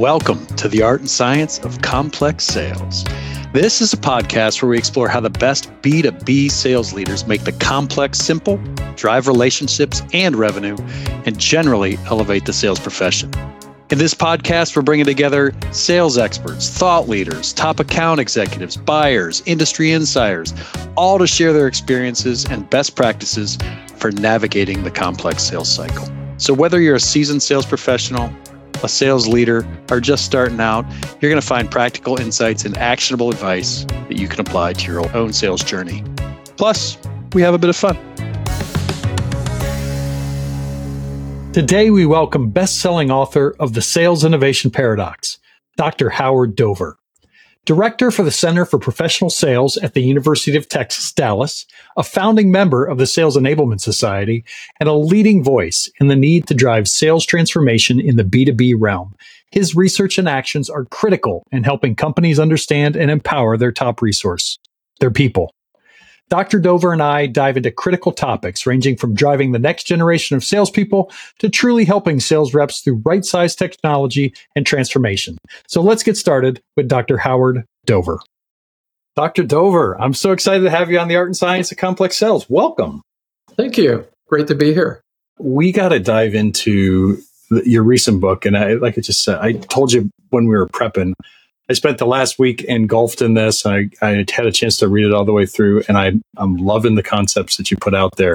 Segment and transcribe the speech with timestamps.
[0.00, 3.04] Welcome to the art and science of complex sales.
[3.52, 7.52] This is a podcast where we explore how the best B2B sales leaders make the
[7.52, 8.56] complex simple,
[8.96, 10.78] drive relationships and revenue,
[11.26, 13.30] and generally elevate the sales profession.
[13.90, 19.92] In this podcast, we're bringing together sales experts, thought leaders, top account executives, buyers, industry
[19.92, 20.54] insiders,
[20.96, 23.58] all to share their experiences and best practices
[23.96, 26.08] for navigating the complex sales cycle.
[26.38, 28.32] So, whether you're a seasoned sales professional,
[28.84, 30.84] a sales leader, or just starting out,
[31.20, 35.16] you're going to find practical insights and actionable advice that you can apply to your
[35.16, 36.04] own sales journey.
[36.56, 36.98] Plus,
[37.32, 37.96] we have a bit of fun.
[41.52, 45.38] Today, we welcome best selling author of The Sales Innovation Paradox,
[45.76, 46.10] Dr.
[46.10, 46.99] Howard Dover.
[47.66, 52.50] Director for the Center for Professional Sales at the University of Texas, Dallas, a founding
[52.50, 54.44] member of the Sales Enablement Society,
[54.80, 59.14] and a leading voice in the need to drive sales transformation in the B2B realm.
[59.52, 64.58] His research and actions are critical in helping companies understand and empower their top resource,
[65.00, 65.52] their people.
[66.30, 66.60] Dr.
[66.60, 71.10] Dover and I dive into critical topics ranging from driving the next generation of salespeople
[71.40, 75.36] to truly helping sales reps through right sized technology and transformation.
[75.66, 77.18] So let's get started with Dr.
[77.18, 78.20] Howard Dover.
[79.16, 79.42] Dr.
[79.42, 82.48] Dover, I'm so excited to have you on the Art and Science of Complex Sales.
[82.48, 83.02] Welcome.
[83.56, 84.06] Thank you.
[84.28, 85.02] Great to be here.
[85.40, 87.20] We got to dive into
[87.50, 88.46] your recent book.
[88.46, 91.14] And I, like I just said, I told you when we were prepping,
[91.70, 93.64] I spent the last week engulfed in this.
[93.64, 96.56] I, I had a chance to read it all the way through, and I, I'm
[96.56, 98.34] loving the concepts that you put out there.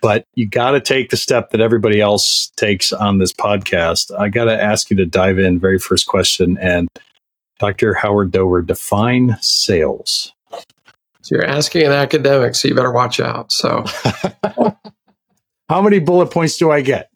[0.00, 4.18] But you got to take the step that everybody else takes on this podcast.
[4.18, 5.60] I got to ask you to dive in.
[5.60, 6.88] Very first question, and
[7.58, 7.92] Dr.
[7.92, 10.32] Howard Dover, define sales.
[11.20, 13.52] So you're asking an academic, so you better watch out.
[13.52, 13.84] So,
[15.68, 17.10] how many bullet points do I get?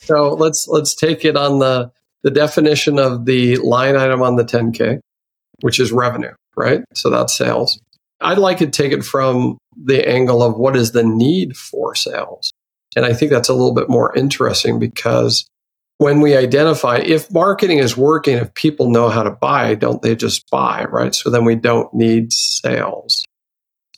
[0.00, 1.92] So let's let's take it on the
[2.26, 4.98] the definition of the line item on the 10K,
[5.60, 6.80] which is revenue, right?
[6.92, 7.80] So that's sales.
[8.20, 12.50] I'd like to take it from the angle of what is the need for sales.
[12.96, 15.46] And I think that's a little bit more interesting because
[15.98, 20.16] when we identify if marketing is working, if people know how to buy, don't they
[20.16, 21.14] just buy, right?
[21.14, 23.22] So then we don't need sales.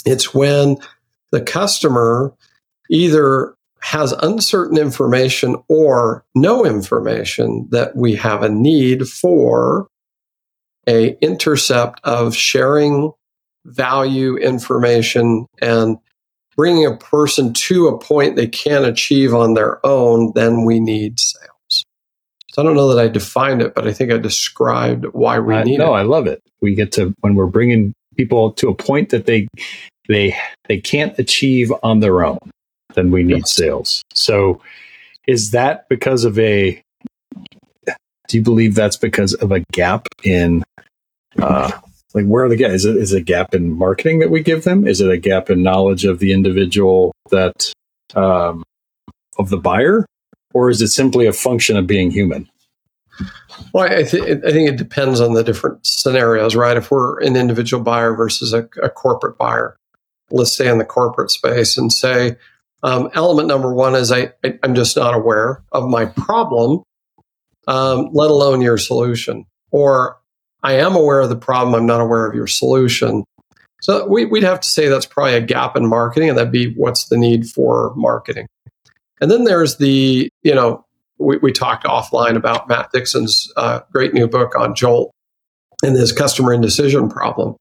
[0.05, 0.77] It's when
[1.33, 2.35] the customer
[2.91, 9.89] either has uncertain information or no information that we have a need for
[10.89, 13.13] a intercept of sharing
[13.65, 15.99] value information and
[16.57, 21.21] bringing a person to a point they can't achieve on their own then we need
[21.21, 21.85] sales.
[22.51, 25.63] So i don't know that i defined it but i think i described why we
[25.63, 25.99] need no, it.
[25.99, 26.41] I love it.
[26.61, 29.47] We get to when we're bringing people to a point that they
[30.09, 30.35] they
[30.67, 32.39] they can't achieve on their own
[32.99, 33.55] then we need yes.
[33.55, 34.03] sales.
[34.13, 34.61] So
[35.27, 36.83] is that because of a
[38.29, 40.63] do you believe that's because of a gap in
[41.39, 41.71] uh,
[42.15, 42.75] like where are the gaps?
[42.75, 44.87] Is it is it a gap in marketing that we give them?
[44.87, 47.73] Is it a gap in knowledge of the individual that
[48.15, 48.65] um,
[49.39, 50.07] of the buyer,
[50.53, 52.49] or is it simply a function of being human?
[53.73, 56.77] Well, I, th- I think it depends on the different scenarios, right?
[56.77, 59.77] If we're an individual buyer versus a, a corporate buyer,
[60.31, 62.37] let's stay in the corporate space and say
[62.83, 66.83] um, element number one is I, I, am just not aware of my problem,
[67.67, 69.45] um, let alone your solution.
[69.71, 70.19] Or
[70.63, 73.25] I am aware of the problem, I'm not aware of your solution.
[73.81, 76.73] So we, would have to say that's probably a gap in marketing, and that'd be
[76.75, 78.47] what's the need for marketing.
[79.21, 80.85] And then there's the, you know,
[81.19, 85.13] we, we talked offline about Matt Dixon's uh, great new book on Jolt
[85.83, 87.57] and his customer indecision problem.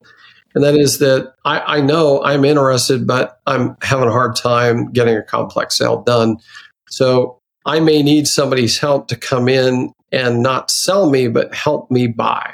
[0.57, 4.91] And that is that I, I know I'm interested, but I'm having a hard time
[4.91, 6.38] getting a complex sale done.
[6.90, 11.91] So I may need somebody's help to come in and not sell me, but help
[11.91, 12.51] me buy.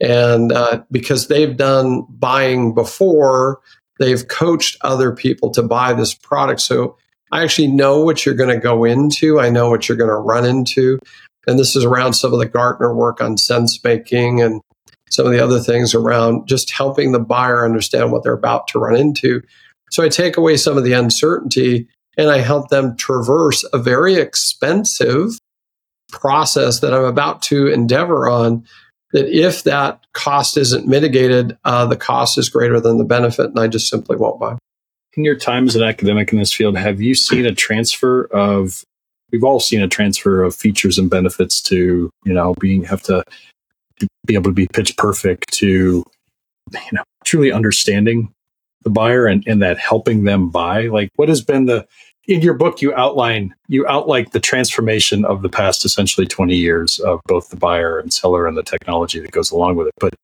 [0.00, 3.60] And uh, because they've done buying before,
[3.98, 6.62] they've coached other people to buy this product.
[6.62, 6.96] So
[7.32, 9.38] I actually know what you're going to go into.
[9.38, 10.98] I know what you're going to run into.
[11.46, 14.62] And this is around some of the Gartner work on sense making and
[15.12, 18.78] some of the other things around just helping the buyer understand what they're about to
[18.78, 19.42] run into.
[19.90, 21.86] So I take away some of the uncertainty
[22.16, 25.38] and I help them traverse a very expensive
[26.10, 28.66] process that I'm about to endeavor on.
[29.12, 33.60] That if that cost isn't mitigated, uh, the cost is greater than the benefit, and
[33.60, 34.56] I just simply won't buy.
[35.14, 38.82] In your time as an academic in this field, have you seen a transfer of?
[39.30, 43.22] We've all seen a transfer of features and benefits to you know being have to
[44.26, 46.04] be able to be pitch perfect to
[46.72, 48.32] you know truly understanding
[48.82, 50.86] the buyer and, and that helping them buy.
[50.86, 51.86] Like what has been the
[52.28, 57.00] in your book you outline you outline the transformation of the past essentially 20 years
[57.00, 59.94] of both the buyer and seller and the technology that goes along with it.
[59.98, 60.14] But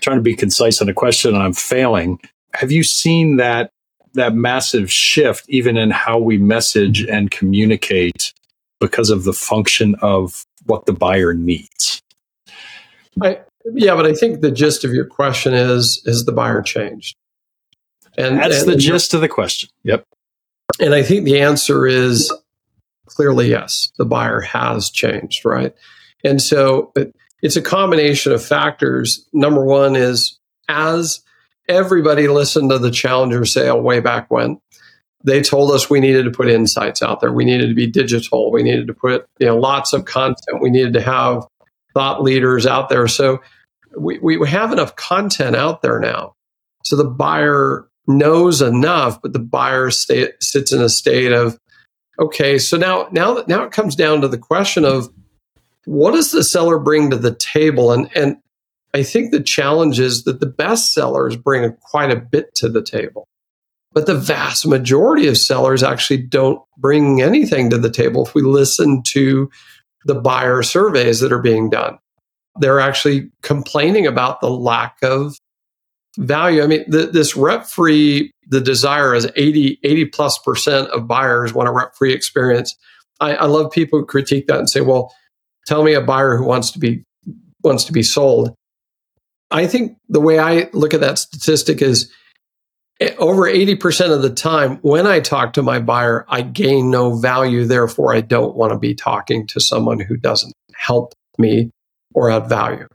[0.00, 2.20] trying to be concise on a question and i'm failing.
[2.54, 3.70] Have you seen that
[4.14, 8.32] that massive shift even in how we message and communicate
[8.78, 12.02] because of the function of what the buyer needs
[13.20, 13.40] I,
[13.74, 17.16] yeah but i think the gist of your question is has the buyer changed
[18.16, 20.06] and that's and, the gist of the question yep
[20.80, 22.32] and I think the answer is
[23.06, 25.74] clearly yes, the buyer has changed, right?
[26.24, 26.92] And so
[27.42, 29.26] it's a combination of factors.
[29.32, 30.38] Number one is
[30.68, 31.20] as
[31.68, 34.60] everybody listened to the Challenger sale way back when,
[35.24, 37.32] they told us we needed to put insights out there.
[37.32, 38.50] We needed to be digital.
[38.50, 40.60] We needed to put you know lots of content.
[40.60, 41.46] We needed to have
[41.94, 43.08] thought leaders out there.
[43.08, 43.40] So
[43.96, 46.34] we, we have enough content out there now.
[46.84, 51.58] So the buyer knows enough, but the buyer state, sits in a state of,
[52.18, 55.08] okay, so now now now it comes down to the question of
[55.84, 57.92] what does the seller bring to the table?
[57.92, 58.36] And and
[58.94, 62.82] I think the challenge is that the best sellers bring quite a bit to the
[62.82, 63.26] table.
[63.92, 68.42] But the vast majority of sellers actually don't bring anything to the table if we
[68.42, 69.50] listen to
[70.04, 71.98] the buyer surveys that are being done.
[72.56, 75.36] They're actually complaining about the lack of
[76.18, 76.62] value.
[76.62, 81.54] I mean, the, this rep free, the desire is 80, 80 plus percent of buyers
[81.54, 82.76] want a rep free experience.
[83.20, 85.14] I, I love people who critique that and say, well,
[85.66, 87.04] tell me a buyer who wants to be
[87.62, 88.54] wants to be sold.
[89.52, 92.10] I think the way I look at that statistic is
[93.18, 97.64] over 80% of the time when I talk to my buyer, I gain no value.
[97.64, 101.70] Therefore, I don't want to be talking to someone who doesn't help me
[102.14, 102.86] or add value.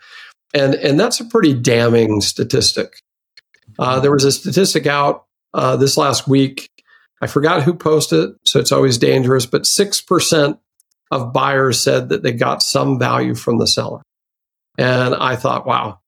[0.53, 2.99] And, and that's a pretty damning statistic.
[3.79, 6.69] Uh, there was a statistic out uh, this last week.
[7.21, 10.59] I forgot who posted it, so it's always dangerous, but 6%
[11.11, 14.01] of buyers said that they got some value from the seller.
[14.77, 15.99] And I thought, wow,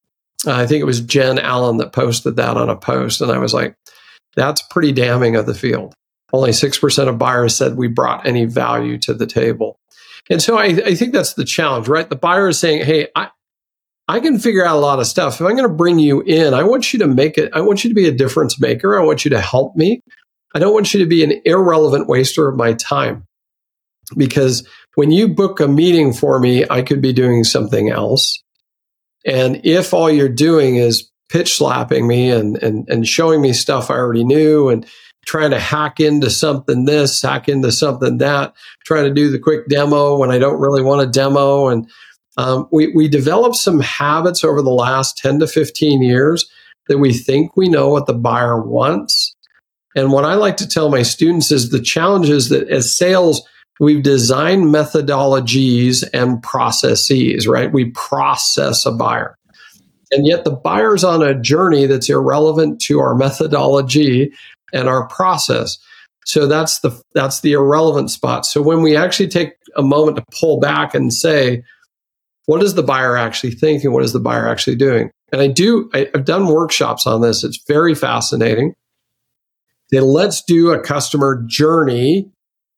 [0.47, 3.21] I think it was Jen Allen that posted that on a post.
[3.21, 3.75] And I was like,
[4.35, 5.93] that's pretty damning of the field.
[6.31, 9.79] Only 6% of buyers said we brought any value to the table.
[10.29, 12.07] And so I, I think that's the challenge, right?
[12.07, 13.29] The buyer is saying, hey, I,
[14.07, 15.35] I can figure out a lot of stuff.
[15.35, 17.83] If I'm going to bring you in, I want you to make it, I want
[17.83, 18.99] you to be a difference maker.
[18.99, 20.01] I want you to help me.
[20.55, 23.25] I don't want you to be an irrelevant waster of my time.
[24.17, 28.41] Because when you book a meeting for me, I could be doing something else.
[29.25, 33.91] And if all you're doing is pitch slapping me and, and, and showing me stuff
[33.91, 34.85] I already knew and
[35.25, 38.53] trying to hack into something this, hack into something that,
[38.85, 41.89] trying to do the quick demo when I don't really want a demo and
[42.37, 46.49] um, we, we developed some habits over the last 10 to 15 years
[46.87, 49.35] that we think we know what the buyer wants.
[49.95, 53.45] And what I like to tell my students is the challenge is that as sales,
[53.79, 57.71] we've designed methodologies and processes, right?
[57.71, 59.37] We process a buyer.
[60.11, 64.33] And yet the buyer's on a journey that's irrelevant to our methodology
[64.73, 65.77] and our process.
[66.25, 68.45] So that's the that's the irrelevant spot.
[68.45, 71.63] So when we actually take a moment to pull back and say,
[72.45, 73.91] what is the buyer actually thinking?
[73.91, 75.11] What is the buyer actually doing?
[75.31, 77.43] And I do, I, have done workshops on this.
[77.43, 78.73] It's very fascinating.
[79.91, 82.31] Then let's do a customer journey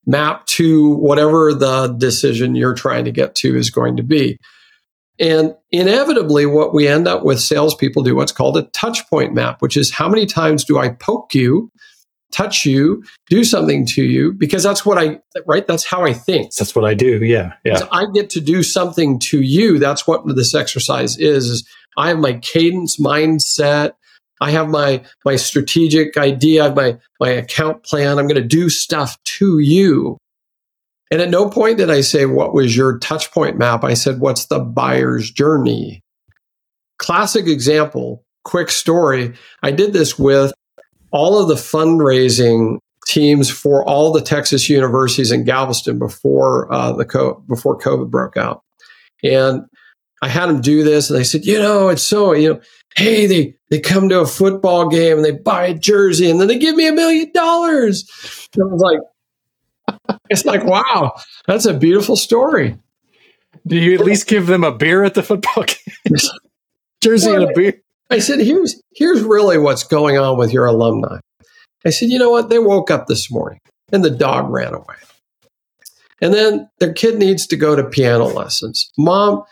[0.06, 4.38] map to whatever the decision you're trying to get to is going to be.
[5.19, 9.61] And inevitably, what we end up with salespeople do what's called a touch point map,
[9.61, 11.71] which is how many times do I poke you
[12.31, 15.68] touch you, do something to you, because that's what I, right?
[15.68, 16.54] That's how I think.
[16.56, 17.23] That's what I do.
[17.23, 17.54] Yeah.
[17.64, 17.78] Yeah.
[17.78, 19.78] So I get to do something to you.
[19.78, 23.92] That's what this exercise is, is I have my cadence mindset.
[24.42, 28.18] I have my, my strategic idea, my, my account plan.
[28.18, 30.18] I'm going to do stuff to you.
[31.12, 33.83] And at no point did I say, what was your touch point map?
[33.83, 36.02] I said, what's the buyer's journey?
[36.98, 39.33] Classic example, quick story.
[39.62, 40.54] I did this with
[41.12, 47.06] all of the fundraising teams for all the Texas universities in Galveston before uh, the
[47.06, 48.62] co- before COVID broke out,
[49.24, 49.64] and
[50.21, 52.62] I had them do this, and they said, you know, it's so you know,
[52.95, 56.48] hey, they they come to a football game and they buy a jersey, and then
[56.48, 58.10] they give me a million dollars.
[58.56, 61.14] I was like, it's like, wow,
[61.48, 62.78] that's a beautiful story.
[63.68, 66.18] Do you at least give them a beer at the football game?
[67.02, 67.81] jersey and a beer.
[68.10, 71.19] I said, here's, here's really what's going on with your alumni.
[71.86, 72.50] I said, you know what?
[72.50, 73.60] They woke up this morning
[73.92, 74.95] and the dog ran away.
[76.21, 78.92] And then their kid needs to go to piano lessons.
[78.98, 79.44] Mom,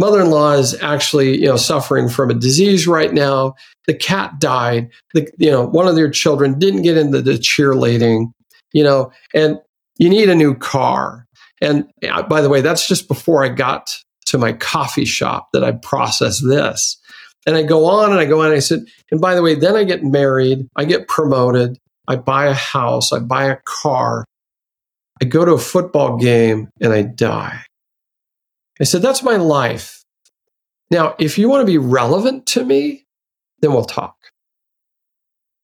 [0.00, 3.54] mother-in-law is actually, you know, suffering from a disease right now.
[3.86, 4.90] The cat died.
[5.14, 8.32] The, you know, one of their children didn't get into the cheerleading.
[8.72, 9.58] you know, and
[9.98, 11.26] you need a new car.
[11.60, 11.86] And
[12.28, 13.90] by the way, that's just before I got
[14.26, 16.98] to my coffee shop that I process this.
[17.46, 18.80] And I go on and I go on and I said,
[19.10, 23.12] and by the way, then I get married, I get promoted, I buy a house,
[23.12, 24.24] I buy a car,
[25.20, 27.62] I go to a football game and I die.
[28.80, 30.04] I said, that's my life.
[30.90, 33.06] Now, if you want to be relevant to me,
[33.60, 34.16] then we'll talk.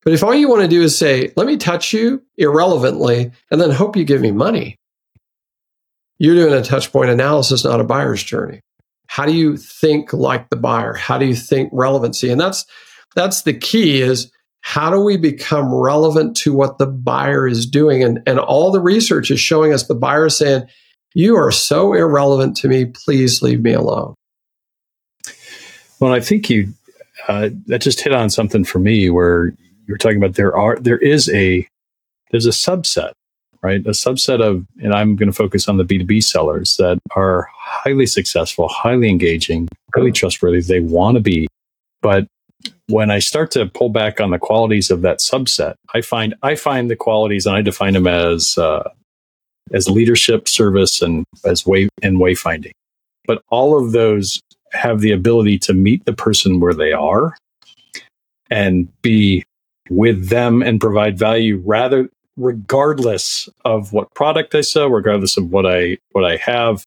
[0.05, 3.61] But if all you want to do is say, let me touch you irrelevantly and
[3.61, 4.79] then hope you give me money,
[6.19, 8.61] you're doing a touch point analysis, not a buyer's journey.
[9.09, 10.95] How do you think like the buyer?
[10.95, 12.31] How do you think relevancy?
[12.31, 12.67] And that's
[13.15, 14.31] that's the key is
[14.61, 18.03] how do we become relevant to what the buyer is doing?
[18.03, 20.65] And, and all the research is showing us the buyer saying,
[21.17, 22.85] you are so irrelevant to me.
[22.85, 24.15] Please leave me alone.
[25.99, 26.75] Well, I think you
[27.27, 29.55] uh, that just hit on something for me where
[29.87, 31.67] you're talking about there are there is a
[32.31, 33.13] there's a subset
[33.63, 37.49] right a subset of and i'm going to focus on the b2b sellers that are
[37.55, 41.49] highly successful highly engaging highly trustworthy they want to be
[42.03, 42.27] but
[42.89, 46.55] when i start to pull back on the qualities of that subset i find i
[46.55, 48.89] find the qualities and i define them as uh,
[49.73, 52.73] as leadership service and as way and wayfinding
[53.27, 54.41] but all of those
[54.73, 57.37] have the ability to meet the person where they are
[58.51, 59.45] and be
[59.91, 65.67] with them and provide value rather regardless of what product I sell, regardless of what
[65.67, 66.87] I what I have.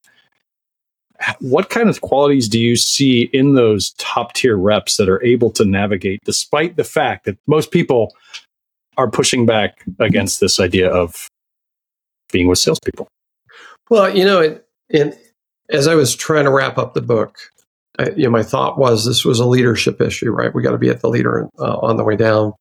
[1.39, 5.51] What kind of qualities do you see in those top tier reps that are able
[5.51, 8.15] to navigate despite the fact that most people
[8.95, 11.27] are pushing back against this idea of
[12.31, 13.07] being with salespeople?
[13.89, 15.17] Well, you know, it, it,
[15.69, 17.37] as I was trying to wrap up the book,
[17.97, 20.53] I, you know, my thought was this was a leadership issue, right?
[20.53, 22.53] We got to be at the leader uh, on the way down.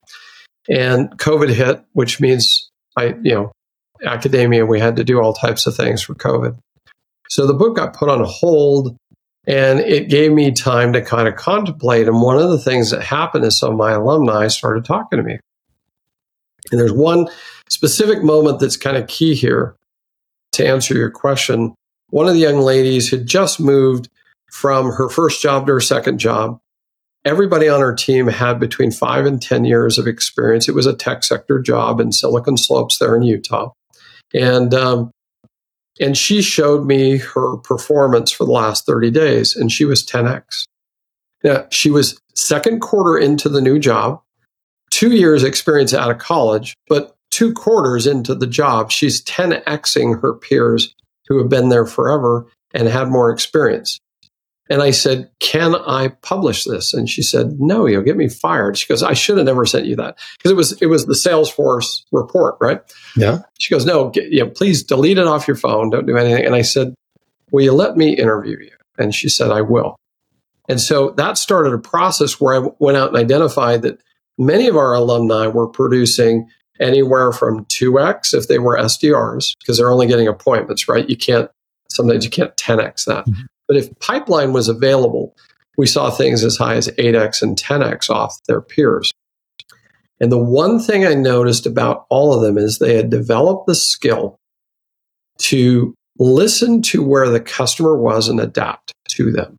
[0.69, 3.53] And COVID hit, which means I, you know,
[4.05, 6.59] academia, we had to do all types of things for COVID.
[7.31, 8.97] So the book got put on hold
[9.47, 12.07] and it gave me time to kind of contemplate.
[12.07, 15.23] And one of the things that happened is some of my alumni started talking to
[15.23, 15.39] me.
[16.71, 17.29] And there's one
[17.69, 19.77] specific moment that's kind of key here
[20.53, 21.75] to answer your question.
[22.11, 24.09] One of the young ladies had just moved
[24.51, 26.59] from her first job to her second job
[27.29, 30.69] everybody on her team had between five and 10 years of experience.
[30.69, 33.73] It was a tech sector job in Silicon Slopes there in Utah.
[34.35, 35.11] And, um,
[36.01, 40.65] and she showed me her performance for the last 30 days, and she was 10x.
[41.45, 44.21] Now, she was second quarter into the new job,
[44.91, 50.35] two years experience out of college, but two quarters into the job, she's 10xing her
[50.35, 50.93] peers
[51.29, 54.01] who have been there forever and had more experience.
[54.69, 56.93] And I said, Can I publish this?
[56.93, 58.77] And she said, No, you'll get me fired.
[58.77, 60.19] She goes, I should have never sent you that.
[60.37, 62.81] Because it was it was the Salesforce report, right?
[63.17, 63.39] Yeah.
[63.59, 65.91] She goes, No, get, you know, please delete it off your phone.
[65.91, 66.45] Don't do anything.
[66.45, 66.93] And I said,
[67.53, 68.77] Will you let me interview you?
[68.99, 69.97] And she said, I will.
[70.69, 74.03] And so that started a process where I went out and identified that
[74.37, 76.49] many of our alumni were producing
[76.81, 81.09] anywhere from 2x if they were SDRs, because they're only getting appointments, right?
[81.09, 81.51] You can't,
[81.91, 83.27] sometimes you can't 10x that.
[83.27, 83.43] Mm-hmm.
[83.67, 85.37] But if pipeline was available,
[85.77, 89.13] we saw things as high as 8x and 10x off their peers.
[90.21, 93.75] And the one thing I noticed about all of them is they had developed the
[93.75, 94.37] skill
[95.39, 99.57] to listen to where the customer was and adapt to them.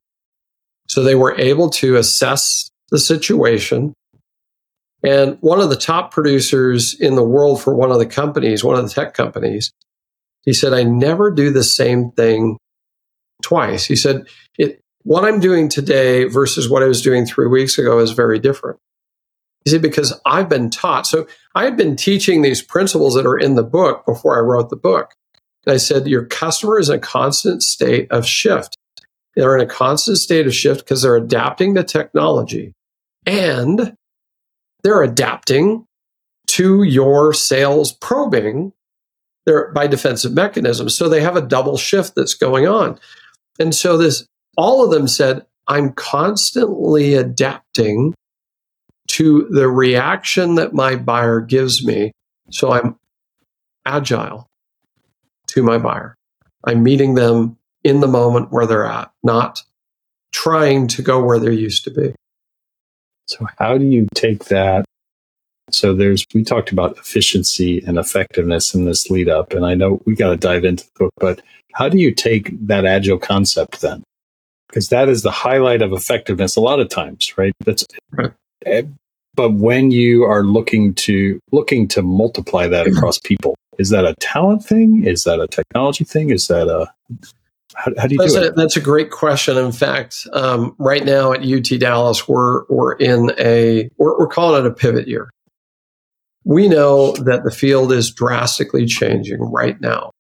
[0.90, 3.94] So they were able to assess the situation.
[5.04, 8.78] And one of the top producers in the world for one of the companies, one
[8.78, 9.72] of the tech companies,
[10.44, 12.58] he said, I never do the same thing
[13.42, 13.86] twice.
[13.86, 14.28] He said,
[14.58, 18.40] it, what I'm doing today versus what I was doing three weeks ago is very
[18.40, 18.80] different.
[19.64, 21.08] He said, because I've been taught.
[21.08, 24.70] So I had been teaching these principles that are in the book before I wrote
[24.70, 25.14] the book.
[25.66, 28.78] And I said, your customer is in a constant state of shift.
[29.36, 32.74] They're in a constant state of shift because they're adapting to technology
[33.26, 33.96] and
[34.84, 35.86] they're adapting
[36.48, 38.74] to your sales probing
[39.50, 40.96] they're by defensive mechanisms.
[40.96, 43.00] So they have a double shift that's going on.
[43.60, 48.14] And so this, all of them said, I'm constantly adapting
[49.08, 52.12] to the reaction that my buyer gives me.
[52.52, 52.96] So I'm
[53.86, 54.48] agile
[55.48, 56.16] to my buyer.
[56.64, 59.64] I'm meeting them in the moment where they're at, not
[60.32, 62.14] trying to go where they used to be.
[63.30, 64.86] So, how do you take that?
[65.70, 70.02] So, there's, we talked about efficiency and effectiveness in this lead up, and I know
[70.06, 71.42] we got to dive into the book, but
[71.74, 74.04] how do you take that agile concept then?
[74.68, 77.54] Because that is the highlight of effectiveness a lot of times, right?
[77.66, 78.32] That's right.
[78.66, 78.84] Eh,
[79.36, 84.16] but when you are looking to looking to multiply that across people, is that a
[84.20, 85.06] talent thing?
[85.06, 86.30] Is that a technology thing?
[86.32, 86.92] Is that a
[87.76, 88.56] how, how do you that's do a, it?
[88.56, 89.58] That's a great question.
[89.58, 94.66] In fact, um, right now at UT Dallas, we're we're in a we're, we're calling
[94.66, 95.30] it a pivot year.
[96.46, 100.12] We know that the field is drastically changing right now.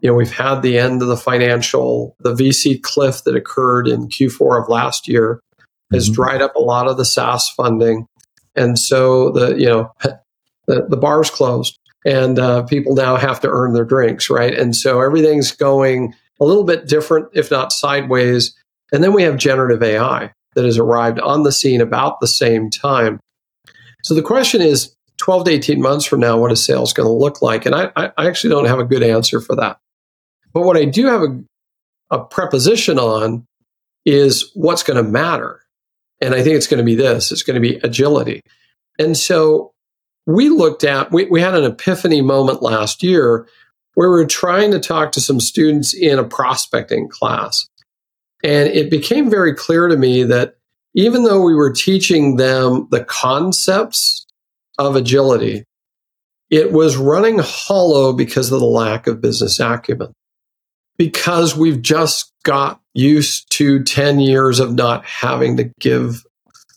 [0.00, 4.08] You know, we've had the end of the financial, the VC cliff that occurred in
[4.08, 5.40] Q4 of last year
[5.92, 6.14] has mm-hmm.
[6.14, 8.06] dried up a lot of the SaaS funding,
[8.56, 9.92] and so the you know
[10.66, 14.56] the, the bar's closed, and uh, people now have to earn their drinks, right?
[14.56, 18.54] And so everything's going a little bit different, if not sideways.
[18.92, 22.70] And then we have generative AI that has arrived on the scene about the same
[22.70, 23.20] time.
[24.02, 27.12] So the question is 12 to 18 months from now, what is sales going to
[27.12, 27.66] look like?
[27.66, 29.78] And I, I actually don't have a good answer for that.
[30.52, 31.44] But what I do have a,
[32.10, 33.44] a preposition on
[34.06, 35.60] is what's going to matter.
[36.20, 38.40] And I think it's going to be this it's going to be agility.
[38.98, 39.72] And so
[40.26, 43.48] we looked at, we, we had an epiphany moment last year
[43.98, 47.66] where we were trying to talk to some students in a prospecting class.
[48.44, 50.54] And it became very clear to me that
[50.94, 54.24] even though we were teaching them the concepts
[54.78, 55.64] of agility,
[56.48, 60.12] it was running hollow because of the lack of business acumen.
[60.96, 66.22] Because we've just got used to 10 years of not having to give.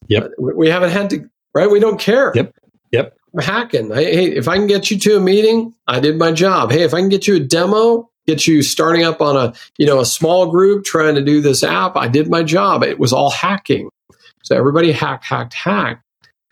[0.07, 0.31] Yep.
[0.39, 1.69] We haven't had to, right?
[1.69, 2.31] We don't care.
[2.33, 2.51] Yep.
[2.91, 3.91] Yep hacking.
[3.91, 6.71] Hey, if I can get you to a meeting, I did my job.
[6.71, 9.85] Hey, if I can get you a demo, get you starting up on a you
[9.85, 12.83] know a small group trying to do this app, I did my job.
[12.83, 13.89] It was all hacking.
[14.43, 16.03] So everybody hacked, hacked, hacked,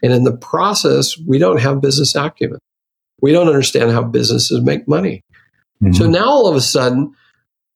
[0.03, 2.59] and in the process, we don't have business acumen.
[3.21, 5.23] We don't understand how businesses make money.
[5.83, 5.93] Mm-hmm.
[5.93, 7.13] So now all of a sudden,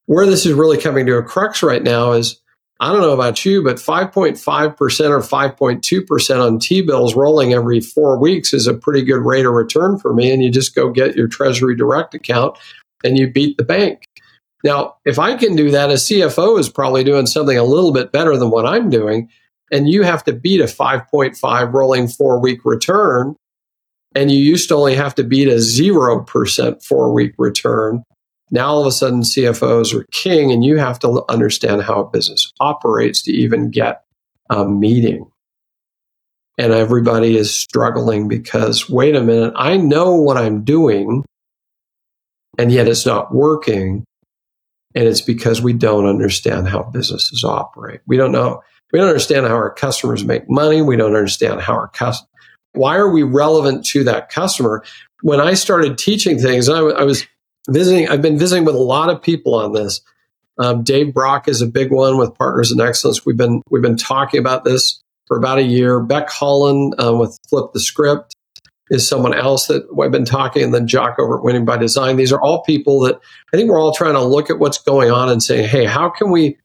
[0.06, 2.40] where this is really coming to a crux right now is
[2.84, 8.20] I don't know about you, but 5.5% or 5.2% on T bills rolling every four
[8.20, 10.30] weeks is a pretty good rate of return for me.
[10.30, 12.58] And you just go get your Treasury Direct account
[13.06, 14.04] and you beat the bank.
[14.66, 18.12] Now, if I can do that, a CFO is probably doing something a little bit
[18.12, 19.30] better than what I'm doing.
[19.72, 23.38] And you have to beat a 5.5 rolling four week return.
[24.14, 28.04] And you used to only have to beat a 0% four week return.
[28.54, 32.10] Now all of a sudden CFOs are king and you have to understand how a
[32.10, 34.04] business operates to even get
[34.48, 35.26] a meeting.
[36.60, 41.26] And everybody is struggling because wait a minute, I know what I'm doing
[42.60, 44.06] and yet it's not working.
[44.94, 48.02] And it's because we don't understand how businesses operate.
[48.06, 48.62] We don't know.
[48.92, 50.84] We don't understand how our customers make money.
[50.84, 52.30] We don't understand how our customers.
[52.74, 54.84] Why are we relevant to that customer?
[55.24, 57.26] When I started teaching things, I, I was
[57.70, 60.02] visiting, I've been visiting with a lot of people on this.
[60.58, 63.26] Um, Dave Brock is a big one with Partners in Excellence.
[63.26, 66.00] We've been we've been talking about this for about a year.
[66.00, 68.36] Becc Holland um, with Flip the Script
[68.90, 72.18] is someone else that I've been talking, and then Jock over at Winning by Design.
[72.18, 73.20] These are all people that
[73.52, 76.10] I think we're all trying to look at what's going on and say, hey, how
[76.10, 76.58] can we?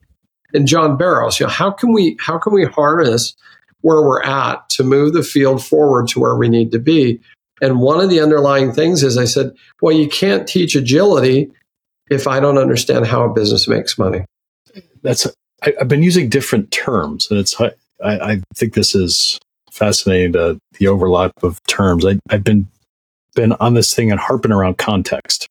[0.53, 3.35] And John Barrows, you know, how can we how can we harness
[3.81, 7.19] where we're at to move the field forward to where we need to be?
[7.61, 11.51] And one of the underlying things is I said, well, you can't teach agility
[12.09, 14.25] if I don't understand how a business makes money.
[15.01, 15.27] That's
[15.61, 17.71] I, have been using different terms, and it's I,
[18.03, 19.39] I think this is
[19.71, 20.33] fascinating.
[20.33, 22.05] The the overlap of terms.
[22.05, 22.67] I, I've been
[23.35, 25.47] been on this thing and harping around context.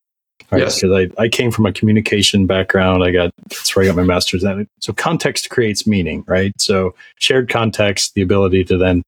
[0.50, 0.62] Right?
[0.62, 0.80] Yes.
[0.80, 3.04] Because I, I came from a communication background.
[3.04, 4.68] I got that's where I got my master's in it.
[4.80, 6.52] So context creates meaning, right?
[6.58, 9.02] So shared context, the ability to then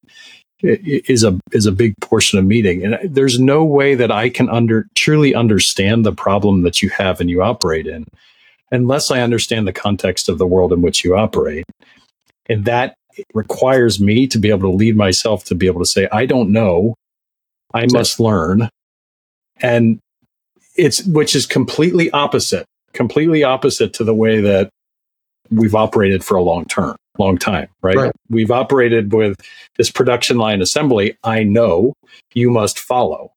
[0.63, 2.85] is a is a big portion of meeting.
[2.85, 7.21] And there's no way that i can under truly understand the problem that you have
[7.21, 8.07] and you operate in
[8.71, 11.65] unless i understand the context of the world in which you operate.
[12.49, 12.95] And that
[13.35, 16.53] requires me to be able to lead myself to be able to say i don't
[16.53, 16.95] know.
[17.73, 18.69] I must learn.
[19.61, 20.01] And
[20.77, 24.71] it's which is completely opposite completely opposite to the way that
[25.51, 27.97] we've operated for a long term long time, right?
[27.97, 28.13] right?
[28.29, 29.41] We've operated with
[29.77, 31.17] this production line assembly.
[31.25, 31.95] I know
[32.35, 33.33] you must follow.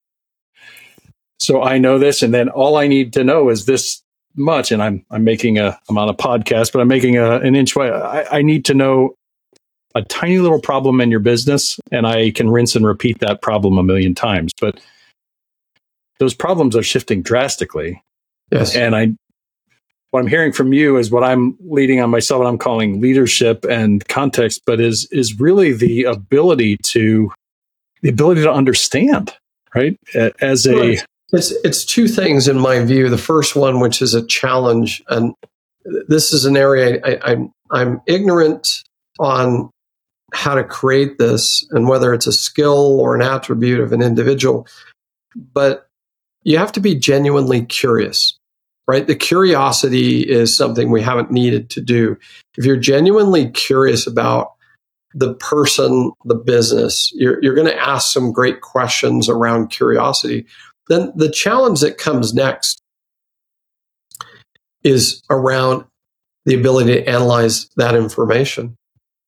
[1.39, 4.01] So I know this, and then all I need to know is this
[4.35, 4.71] much.
[4.71, 7.75] And I'm I'm making a I'm on a podcast, but I'm making a, an inch
[7.75, 7.91] wide.
[7.91, 9.15] I, I need to know
[9.95, 13.77] a tiny little problem in your business, and I can rinse and repeat that problem
[13.77, 14.51] a million times.
[14.59, 14.79] But
[16.19, 18.01] those problems are shifting drastically.
[18.51, 18.75] Yes.
[18.75, 19.13] And I
[20.13, 23.65] what I'm hearing from you is what I'm leading on myself, and I'm calling leadership
[23.65, 27.31] and context, but is is really the ability to
[28.03, 29.33] the ability to understand,
[29.73, 29.97] right?
[30.39, 30.99] As a
[31.31, 33.09] it's it's two things in my view.
[33.09, 35.33] The first one, which is a challenge, and
[36.07, 38.83] this is an area I, I'm I'm ignorant
[39.19, 39.71] on
[40.31, 44.67] how to create this and whether it's a skill or an attribute of an individual.
[45.35, 45.87] But
[46.43, 48.37] you have to be genuinely curious,
[48.87, 49.07] right?
[49.07, 52.17] The curiosity is something we haven't needed to do.
[52.57, 54.53] If you're genuinely curious about
[55.13, 60.45] the person, the business, you're, you're going to ask some great questions around curiosity.
[60.89, 62.81] Then the challenge that comes next
[64.83, 65.85] is around
[66.45, 68.75] the ability to analyze that information.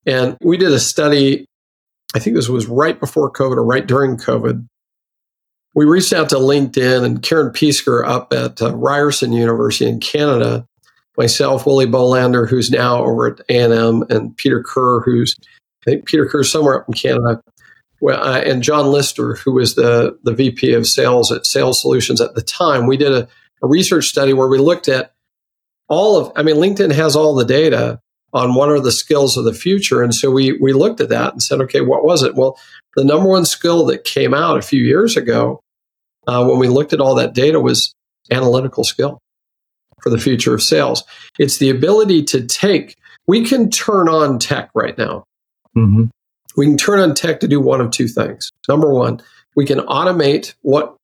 [0.06, 1.46] And we did a study,
[2.14, 4.68] I think this was right before COVID or right during COVID.
[5.76, 10.66] We reached out to LinkedIn and Karen Peesker up at uh, Ryerson University in Canada,
[11.18, 15.36] myself, Willie Bolander, who's now over at A&M, and Peter Kerr, who's,
[15.86, 17.44] I think Peter Kerr somewhere up in Canada,
[18.00, 22.22] well, uh, and John Lister, who was the, the VP of sales at Sales Solutions
[22.22, 22.88] at the time.
[22.88, 23.28] We did a,
[23.62, 25.14] a research study where we looked at
[25.90, 28.00] all of, I mean, LinkedIn has all the data
[28.34, 30.02] on what are the skills of the future.
[30.02, 32.36] And so we, we looked at that and said, okay, what was it?
[32.36, 32.58] Well,
[32.96, 35.62] the number one skill that came out a few years ago
[36.28, 37.94] uh, when we looked at all that data was
[38.32, 39.20] analytical skill
[40.02, 41.04] for the future of sales.
[41.40, 42.96] It's the ability to take,
[43.28, 45.24] we can turn on tech right now.
[45.76, 46.06] Mm-hmm.
[46.56, 48.52] We can turn on tech to do one of two things.
[48.68, 49.22] Number one,
[49.56, 50.96] we can automate what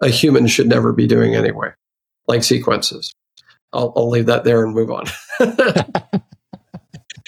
[0.00, 1.70] a human should never be doing anyway,
[2.26, 3.12] like sequences.
[3.72, 5.06] I'll, I'll leave that there and move on.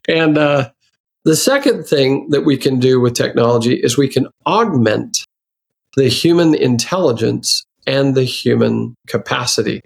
[0.08, 0.70] and uh,
[1.24, 5.18] the second thing that we can do with technology is we can augment
[5.98, 9.80] the human intelligence and the human capacity.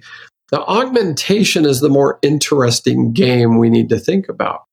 [0.50, 4.64] The augmentation is the more interesting game we need to think about.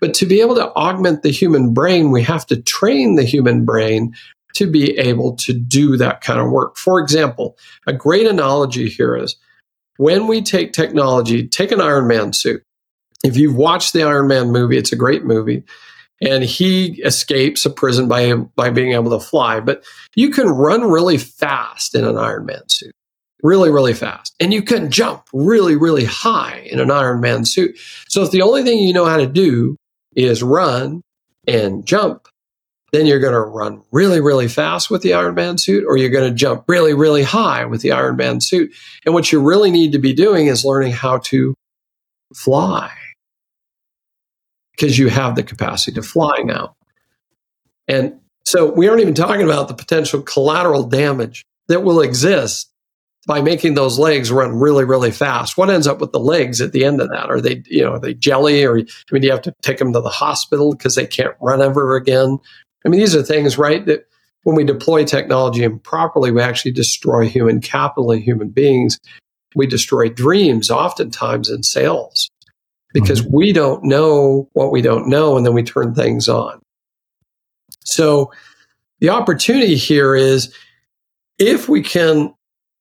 [0.00, 3.64] But to be able to augment the human brain, we have to train the human
[3.64, 4.16] brain
[4.54, 6.76] to be able to do that kind of work.
[6.76, 9.36] For example, a great analogy here is
[9.96, 12.64] when we take technology, take an Iron Man suit.
[13.22, 15.62] If you've watched the Iron Man movie, it's a great movie.
[16.20, 19.60] And he escapes a prison by, by being able to fly.
[19.60, 19.82] But
[20.14, 22.92] you can run really fast in an Iron Man suit,
[23.42, 24.34] really, really fast.
[24.38, 27.78] And you can jump really, really high in an Iron Man suit.
[28.08, 29.76] So if the only thing you know how to do
[30.14, 31.00] is run
[31.46, 32.28] and jump,
[32.92, 36.10] then you're going to run really, really fast with the Iron Man suit, or you're
[36.10, 38.74] going to jump really, really high with the Iron Man suit.
[39.06, 41.54] And what you really need to be doing is learning how to
[42.34, 42.90] fly
[44.80, 46.74] because you have the capacity to fly now.
[47.86, 52.72] And so we aren't even talking about the potential collateral damage that will exist
[53.26, 55.58] by making those legs run really, really fast.
[55.58, 57.28] What ends up with the legs at the end of that?
[57.28, 59.76] Are they, you know, are they jelly or, I mean, do you have to take
[59.76, 62.38] them to the hospital because they can't run ever again?
[62.86, 64.06] I mean, these are things, right, that
[64.44, 68.98] when we deploy technology improperly, we actually destroy human capital and human beings.
[69.54, 72.30] We destroy dreams oftentimes in sales
[72.92, 73.36] because mm-hmm.
[73.36, 76.60] we don't know what we don't know and then we turn things on.
[77.84, 78.32] So
[79.00, 80.54] the opportunity here is
[81.38, 82.34] if we can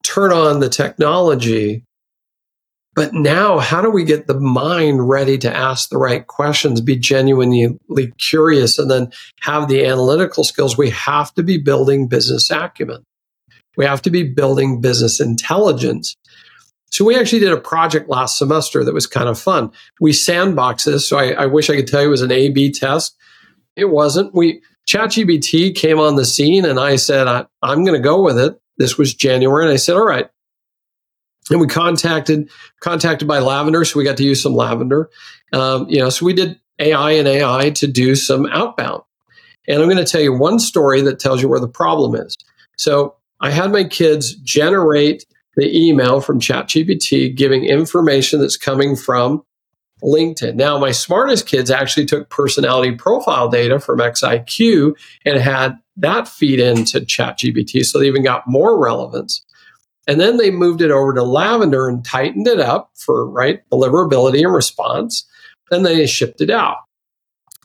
[0.04, 1.84] turn on the technology
[3.00, 6.98] but now, how do we get the mind ready to ask the right questions, be
[6.98, 7.78] genuinely
[8.17, 10.78] curious, and then have the analytical skills?
[10.78, 13.06] We have to be building business acumen.
[13.78, 16.13] We have to be building business intelligence.
[16.91, 19.71] So we actually did a project last semester that was kind of fun.
[20.02, 21.08] We sandboxed this.
[21.08, 23.15] So I, I wish I could tell you it was an A B test.
[23.75, 24.34] It wasn't.
[24.34, 28.39] We ChatGPT came on the scene and I said, I, I'm going to go with
[28.39, 28.60] it.
[28.78, 29.65] This was January.
[29.65, 30.30] And I said, all right,
[31.49, 32.49] and we contacted
[32.80, 35.10] contacted by lavender so we got to use some lavender
[35.54, 39.02] um, you know so we did ai and ai to do some outbound
[39.67, 42.38] and i'm going to tell you one story that tells you where the problem is
[42.78, 45.25] so i had my kids generate
[45.60, 49.43] the email from chatgpt giving information that's coming from
[50.04, 54.93] linkedin now my smartest kids actually took personality profile data from xiq
[55.26, 59.43] and had that feed into chatgpt so they even got more relevance
[60.10, 64.43] and then they moved it over to Lavender and tightened it up for right deliverability
[64.43, 65.24] and response.
[65.69, 66.78] And then they shipped it out.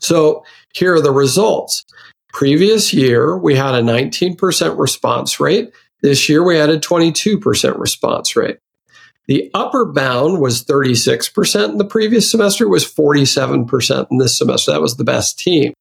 [0.03, 1.87] So here are the results.
[2.35, 5.73] Previous year, we had a 19% response rate.
[6.05, 8.59] This year, we had a 22% response rate.
[9.27, 14.73] The upper bound was 36% in the previous semester, it was 47% in this semester.
[14.73, 15.73] That was the best team.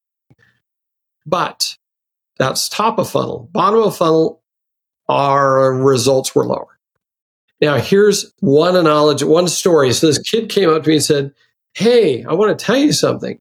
[1.26, 1.76] But
[2.38, 3.50] that's top of funnel.
[3.52, 4.40] Bottom of funnel,
[5.10, 6.78] our results were lower.
[7.60, 9.92] Now, here's one knowledge, one story.
[9.92, 11.34] So this kid came up to me and said,
[11.74, 13.38] Hey, I want to tell you something.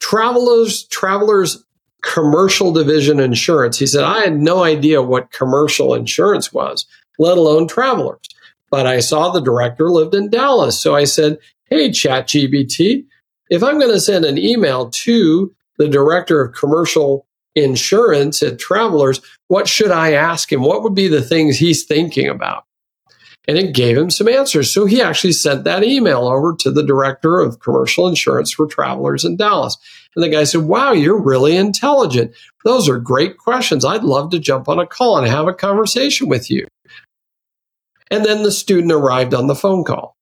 [0.00, 1.62] Travelers, travelers
[2.02, 3.78] commercial division insurance.
[3.78, 6.86] He said, I had no idea what commercial insurance was,
[7.18, 8.20] let alone travelers.
[8.70, 10.80] But I saw the director lived in Dallas.
[10.80, 13.04] So I said, Hey, ChatGPT,
[13.50, 19.20] if I'm going to send an email to the director of commercial insurance at Travelers,
[19.48, 20.62] what should I ask him?
[20.62, 22.64] What would be the things he's thinking about?
[23.48, 24.72] And it gave him some answers.
[24.72, 29.24] So he actually sent that email over to the director of commercial insurance for Travelers
[29.24, 29.76] in Dallas.
[30.16, 32.34] And the guy said, Wow, you're really intelligent.
[32.64, 33.84] Those are great questions.
[33.84, 36.66] I'd love to jump on a call and have a conversation with you.
[38.10, 40.16] And then the student arrived on the phone call.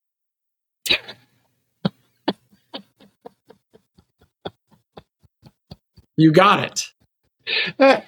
[6.17, 6.91] you got
[7.79, 8.01] it.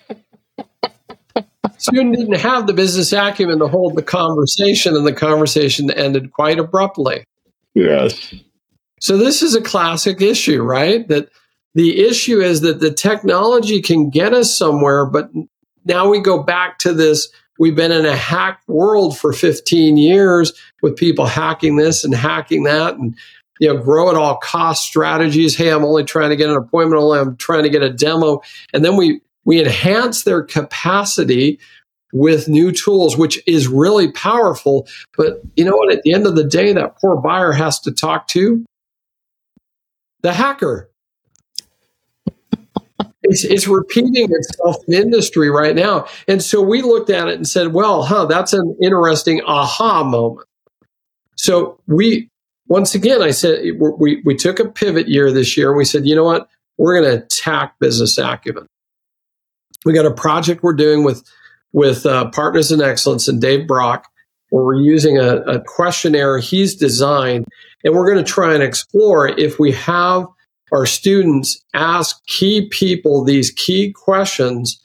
[1.78, 6.60] student didn't have the business acumen to hold the conversation, and the conversation ended quite
[6.60, 7.24] abruptly.
[7.74, 8.34] Yes.
[9.00, 11.08] So this is a classic issue, right?
[11.08, 11.30] That
[11.78, 15.30] the issue is that the technology can get us somewhere, but
[15.86, 17.30] now we go back to this.
[17.60, 22.64] We've been in a hack world for 15 years with people hacking this and hacking
[22.64, 23.16] that and
[23.60, 25.56] you know, grow at all cost strategies.
[25.56, 28.42] Hey, I'm only trying to get an appointment, I'm trying to get a demo.
[28.74, 31.60] And then we we enhance their capacity
[32.12, 34.88] with new tools, which is really powerful.
[35.16, 35.94] But you know what?
[35.94, 38.66] At the end of the day, that poor buyer has to talk to
[40.24, 40.90] the hacker.
[43.30, 46.08] It's, it's, repeating itself in industry right now.
[46.28, 50.48] And so we looked at it and said, well, huh, that's an interesting aha moment.
[51.36, 52.30] So we,
[52.68, 56.06] once again, I said, we, we took a pivot year this year and we said,
[56.06, 56.50] you know what?
[56.78, 58.68] We're going to attack business acumen.
[59.86, 61.24] We got a project we're doing with
[61.74, 64.08] with uh, Partners in Excellence and Dave Brock,
[64.50, 67.46] where we're using a, a questionnaire he's designed,
[67.84, 70.26] and we're going to try and explore if we have
[70.72, 74.82] our students ask key people these key questions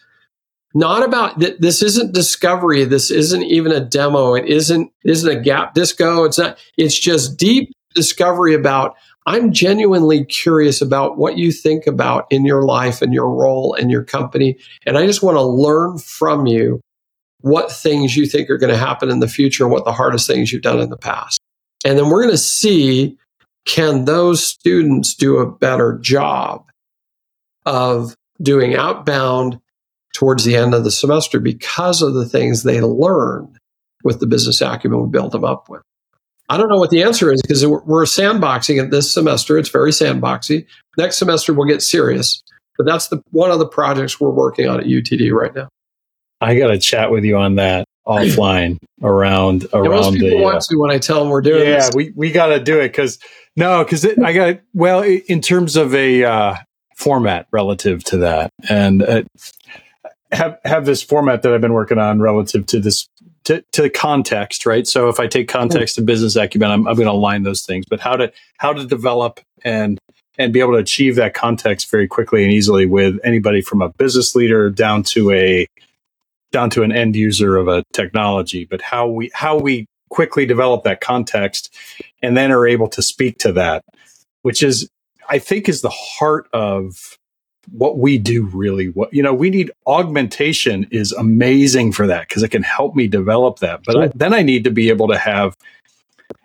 [0.74, 5.74] not about this isn't discovery this isn't even a demo it isn't isn't a gap
[5.74, 11.86] disco it's not it's just deep discovery about I'm genuinely curious about what you think
[11.86, 14.58] about in your life and your role and your company.
[14.84, 16.80] And I just want to learn from you
[17.40, 20.26] what things you think are going to happen in the future and what the hardest
[20.26, 21.38] things you've done in the past.
[21.84, 23.16] And then we're going to see
[23.64, 26.70] can those students do a better job
[27.64, 29.60] of doing outbound
[30.14, 33.56] towards the end of the semester because of the things they learned
[34.04, 35.82] with the business acumen we built them up with.
[36.48, 39.56] I don't know what the answer is because we're sandboxing it this semester.
[39.56, 40.66] It's very sandboxy.
[40.98, 42.42] Next semester we'll get serious.
[42.76, 45.68] But that's the one of the projects we're working on at UTD right now.
[46.40, 50.42] I got to chat with you on that offline around around yeah, most people the,
[50.42, 51.66] want uh, to when I tell them we're doing.
[51.66, 51.90] Yeah, this.
[51.94, 53.18] we we got to do it because
[53.56, 56.56] no, because I got well in terms of a uh,
[56.96, 59.22] format relative to that, and uh,
[60.32, 63.08] have have this format that I've been working on relative to this
[63.44, 64.86] to, to context, right?
[64.86, 67.84] So if I take context and business acumen, I'm, I'm going to align those things.
[67.88, 69.98] But how to how to develop and
[70.38, 73.90] and be able to achieve that context very quickly and easily with anybody from a
[73.90, 75.66] business leader down to a
[76.52, 78.64] down to an end user of a technology.
[78.64, 81.74] But how we how we quickly develop that context
[82.22, 83.84] and then are able to speak to that,
[84.42, 84.88] which is
[85.28, 87.18] I think is the heart of
[87.70, 92.42] what we do really what you know we need augmentation is amazing for that because
[92.42, 95.16] it can help me develop that but I, then i need to be able to
[95.16, 95.56] have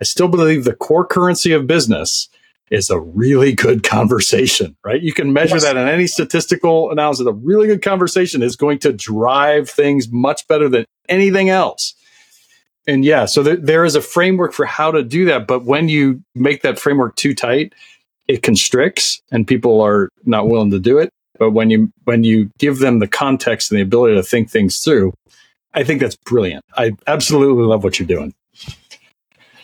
[0.00, 2.28] i still believe the core currency of business
[2.70, 5.64] is a really good conversation right you can measure yes.
[5.64, 10.46] that in any statistical analysis a really good conversation is going to drive things much
[10.48, 11.94] better than anything else
[12.86, 15.88] and yeah so th- there is a framework for how to do that but when
[15.88, 17.72] you make that framework too tight
[18.28, 21.10] it constricts and people are not willing to do it.
[21.38, 24.80] But when you when you give them the context and the ability to think things
[24.80, 25.14] through,
[25.72, 26.64] I think that's brilliant.
[26.76, 28.34] I absolutely love what you're doing.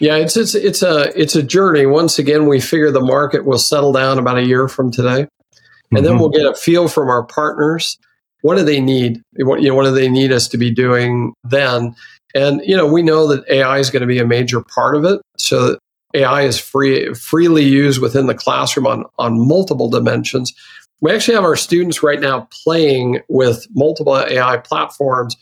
[0.04, 1.86] Yeah, it's it's it's a it's a journey.
[1.86, 5.28] Once again, we figure the market will settle down about a year from today, and
[5.30, 6.04] mm-hmm.
[6.04, 7.96] then we'll get a feel from our partners.
[8.42, 9.22] What do they need?
[9.38, 9.74] What you know?
[9.74, 11.96] What do they need us to be doing then?
[12.34, 15.06] And you know, we know that AI is going to be a major part of
[15.06, 15.22] it.
[15.38, 15.78] So
[16.12, 20.52] AI is free, freely used within the classroom on, on multiple dimensions.
[21.00, 25.34] We actually have our students right now playing with multiple AI platforms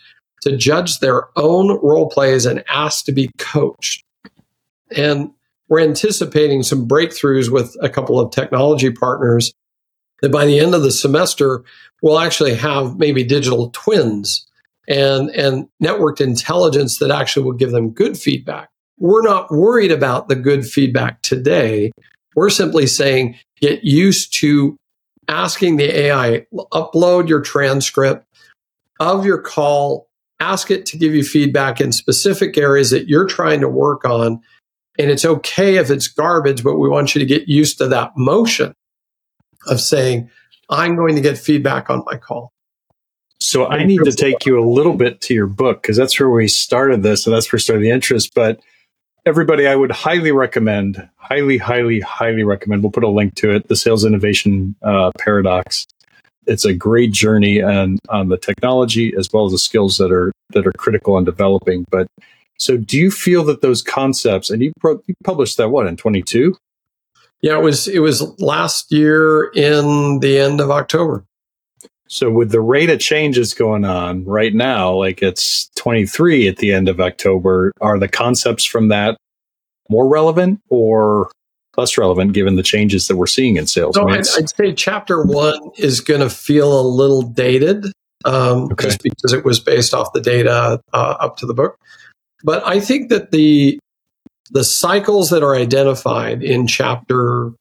[0.43, 4.05] to judge their own role plays and ask to be coached.
[4.97, 5.31] And
[5.69, 9.53] we're anticipating some breakthroughs with a couple of technology partners
[10.21, 11.65] that by the end of the semester,
[12.03, 14.47] we'll actually have maybe digital twins
[14.89, 18.69] and, and networked intelligence that actually will give them good feedback
[19.03, 21.91] we're not worried about the good feedback today.
[22.37, 24.77] We're simply saying get used to
[25.27, 28.25] asking the AI, upload your transcript
[29.01, 33.61] of your call, ask it to give you feedback in specific areas that you're trying
[33.61, 34.41] to work on.
[34.99, 38.13] And it's okay if it's garbage, but we want you to get used to that
[38.17, 38.75] motion
[39.67, 40.31] of saying,
[40.69, 42.53] I'm going to get feedback on my call.
[43.41, 46.31] So I need to take you a little bit to your book because that's where
[46.31, 48.33] we started this and that's where started the interest.
[48.35, 48.61] But
[49.27, 52.83] everybody, I would highly recommend, highly, highly, highly recommend.
[52.83, 53.67] We'll put a link to it.
[53.67, 55.87] The Sales Innovation uh, Paradox.
[56.47, 60.33] It's a great journey and on the technology as well as the skills that are
[60.51, 61.85] that are critical in developing.
[61.91, 62.07] But
[62.63, 65.97] so, do you feel that those concepts and you, pro- you published that what in
[65.97, 66.57] twenty two?
[67.41, 71.25] Yeah, it was it was last year in the end of October.
[72.07, 76.71] So with the rate of changes going on right now, like it's 23 at the
[76.71, 79.17] end of October, are the concepts from that
[79.89, 81.31] more relevant or
[81.79, 83.95] less relevant given the changes that we're seeing in sales?
[83.97, 87.87] So I'd, I'd, say chapter one is going to feel a little dated
[88.27, 88.89] um, okay.
[88.89, 91.79] just because it was based off the data uh, up to the book.
[92.45, 93.79] But I think that the
[94.51, 97.53] the cycles that are identified in chapter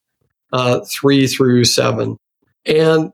[0.52, 2.18] uh, three through seven
[2.66, 3.14] and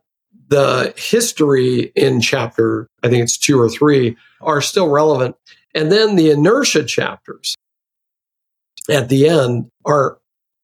[0.50, 5.36] the history in chapter, I think it's two or three, are still relevant.
[5.76, 7.56] And then the inertia chapters
[8.90, 10.18] at the end are,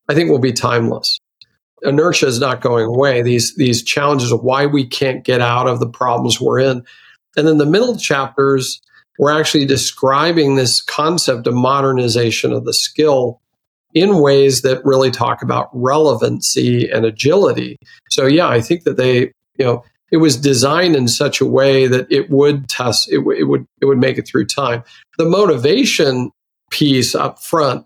[0.09, 1.19] I think, will be timeless.
[1.81, 3.21] Inertia is not going away.
[3.21, 6.85] These, these challenges of why we can't get out of the problems we're in.
[7.35, 8.81] And then the middle chapters,
[9.19, 13.39] we're actually describing this concept of modernization of the skill
[13.93, 17.77] in ways that really talk about relevancy and agility.
[18.09, 21.87] So yeah, I think that they you know, it was designed in such a way
[21.87, 24.83] that it would test, it, it would, it would make it through time.
[25.17, 26.31] The motivation
[26.69, 27.85] piece up front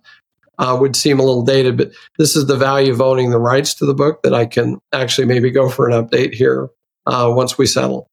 [0.58, 3.74] uh, would seem a little dated, but this is the value of owning the rights
[3.76, 6.70] to the book that I can actually maybe go for an update here
[7.06, 8.10] uh, once we settle.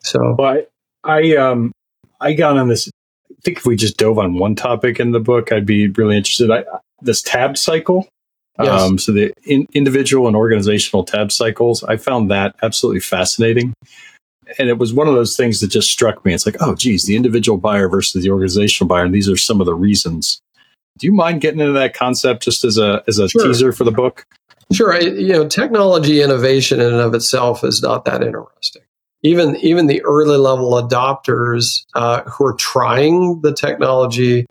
[0.00, 0.58] So, well,
[1.04, 1.72] I, I, um,
[2.24, 2.88] I got on this.
[3.30, 6.16] I think if we just dove on one topic in the book, I'd be really
[6.16, 6.50] interested.
[6.50, 6.64] I,
[7.02, 8.08] this tab cycle.
[8.58, 8.82] Yes.
[8.82, 13.74] Um, so the in, individual and organizational tab cycles, I found that absolutely fascinating.
[14.58, 16.32] And it was one of those things that just struck me.
[16.32, 19.60] It's like, oh, geez, the individual buyer versus the organizational buyer, and these are some
[19.60, 20.40] of the reasons.
[20.98, 23.46] Do you mind getting into that concept just as a as a sure.
[23.46, 24.24] teaser for the book?
[24.72, 24.94] Sure.
[24.94, 28.82] I, you know, technology innovation in and of itself is not that interesting.
[29.24, 34.46] Even even the early level adopters uh, who are trying the technology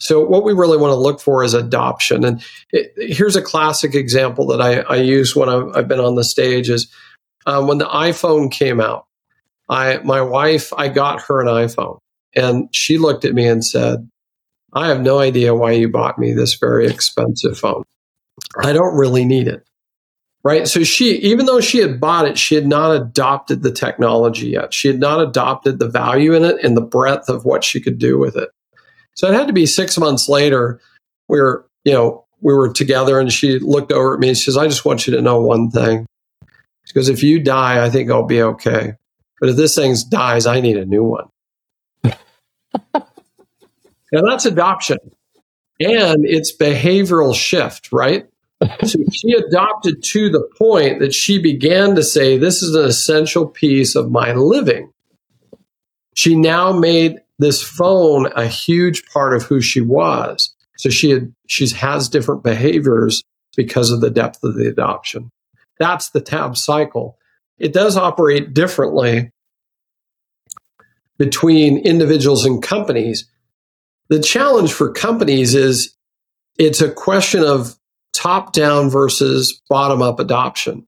[0.00, 2.24] so what we really want to look for is adoption.
[2.24, 6.14] And it, here's a classic example that I, I use when I've, I've, been on
[6.14, 6.88] the stage is
[7.44, 9.06] um, when the iPhone came out.
[9.68, 11.98] I my wife, I got her an iPhone,
[12.34, 14.08] and she looked at me and said,
[14.72, 17.84] "I have no idea why you bought me this very expensive phone.
[18.58, 19.62] I don't really need it."
[20.42, 20.66] Right.
[20.66, 24.72] So she, even though she had bought it, she had not adopted the technology yet.
[24.72, 27.98] She had not adopted the value in it and the breadth of what she could
[27.98, 28.48] do with it.
[29.14, 30.80] So it had to be six months later.
[31.28, 34.44] We were, you know, we were together and she looked over at me and she
[34.44, 36.06] says, I just want you to know one thing.
[36.86, 38.94] She goes, if you die, I think I'll be okay.
[39.40, 41.28] But if this thing dies, I need a new one.
[42.94, 43.02] now
[44.10, 44.96] that's adoption.
[45.80, 48.29] And it's behavioral shift, right?
[48.84, 53.46] So she adopted to the point that she began to say, This is an essential
[53.46, 54.92] piece of my living.
[56.14, 60.54] She now made this phone a huge part of who she was.
[60.76, 63.22] So she had she has different behaviors
[63.56, 65.30] because of the depth of the adoption.
[65.78, 67.18] That's the tab cycle.
[67.58, 69.30] It does operate differently
[71.18, 73.28] between individuals and companies.
[74.08, 75.94] The challenge for companies is
[76.58, 77.76] it's a question of
[78.12, 80.86] top down versus bottom up adoption.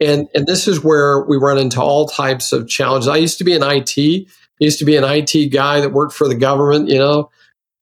[0.00, 3.08] And, and this is where we run into all types of challenges.
[3.08, 6.28] I used to be in IT used to be an IT guy that worked for
[6.28, 7.30] the government, you know.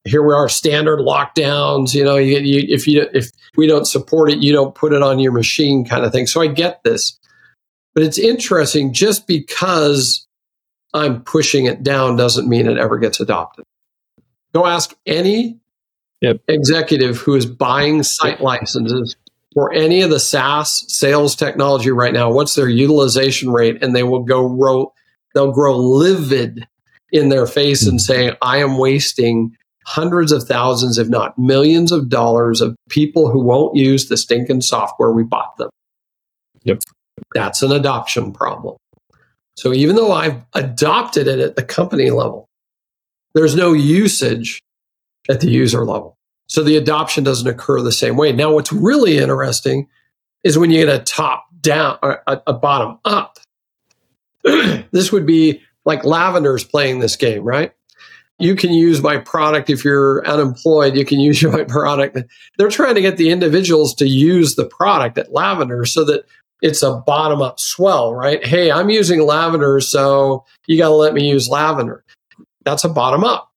[0.07, 1.95] Here we are, standard lockdowns.
[1.95, 5.03] You know, you, you, if you if we don't support it, you don't put it
[5.03, 6.27] on your machine, kind of thing.
[6.27, 7.19] So I get this,
[7.95, 8.93] but it's interesting.
[8.93, 10.27] Just because
[10.93, 13.65] I'm pushing it down doesn't mean it ever gets adopted.
[14.53, 15.59] Go ask any
[16.25, 16.41] yep.
[16.49, 19.17] executive who is buying site licenses
[19.55, 22.33] for any of the SaaS sales technology right now.
[22.33, 23.83] What's their utilization rate?
[23.83, 24.93] And they will go row
[25.35, 26.67] they'll grow livid
[27.13, 27.99] in their face and hmm.
[27.99, 29.57] say, I am wasting
[29.87, 34.63] hundreds of thousands, if not millions of dollars of people who won't use the stinking
[34.63, 35.71] software we bought them.
[36.63, 36.81] Yep.
[37.35, 38.77] That's an adoption problem.
[39.57, 42.49] So even though I've adopted it at the company level,
[43.35, 44.61] there's no usage
[45.29, 46.14] at the user level.
[46.47, 48.33] So the adoption doesn't occur the same way.
[48.33, 49.89] Now, what's really interesting
[50.43, 53.39] is when you get a top down or a, a bottom up
[54.91, 57.73] this would be like Lavender's playing this game, right?
[58.39, 60.97] You can use my product if you're unemployed.
[60.97, 62.19] You can use my product.
[62.59, 66.25] They're trying to get the individuals to use the product at Lavender so that
[66.63, 68.45] it's a bottom up swell, right?
[68.45, 72.05] Hey, I'm using lavender, so you got to let me use lavender.
[72.65, 73.53] That's a bottom up.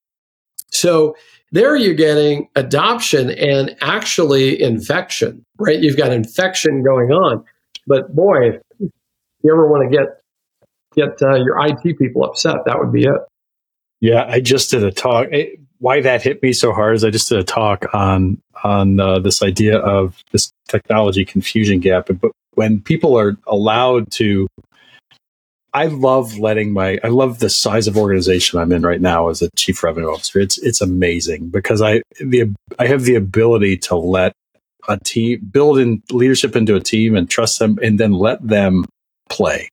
[0.72, 1.16] So
[1.52, 5.80] there you're getting adoption and actually infection, right?
[5.80, 7.46] You've got infection going on.
[7.86, 8.92] But boy, if
[9.44, 10.22] you ever want to get
[10.96, 13.22] get uh, your IT people upset, that would be it.
[14.02, 15.28] Yeah, I just did a talk.
[15.32, 19.00] It, why that hit me so hard is I just did a talk on on
[19.00, 22.10] uh, this idea of this technology confusion gap.
[22.20, 24.48] But when people are allowed to
[25.78, 29.44] I love letting my I love the size of organization I'm in right now as
[29.44, 30.40] a chief revenue officer.
[30.40, 34.34] It's it's amazing because I the I have the ability to let
[34.88, 38.86] a team build in leadership into a team and trust them and then let them
[39.30, 39.70] play.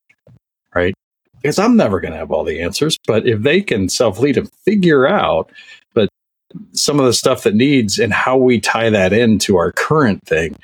[0.75, 0.95] Right?
[1.41, 4.53] Because I'm never going to have all the answers, but if they can self-lead and
[4.67, 5.51] figure out
[5.95, 6.11] but
[6.73, 10.55] some of the stuff that needs and how we tie that into our current thing,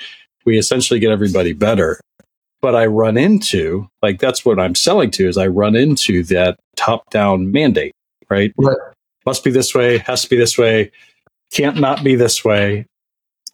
[0.44, 1.98] we essentially get everybody better
[2.62, 6.58] but I run into like that's what I'm selling to is I run into that
[6.76, 7.92] top down mandate,
[8.28, 8.52] right?
[8.58, 8.76] right?
[9.26, 10.90] Must be this way, has to be this way,
[11.52, 12.86] can't not be this way.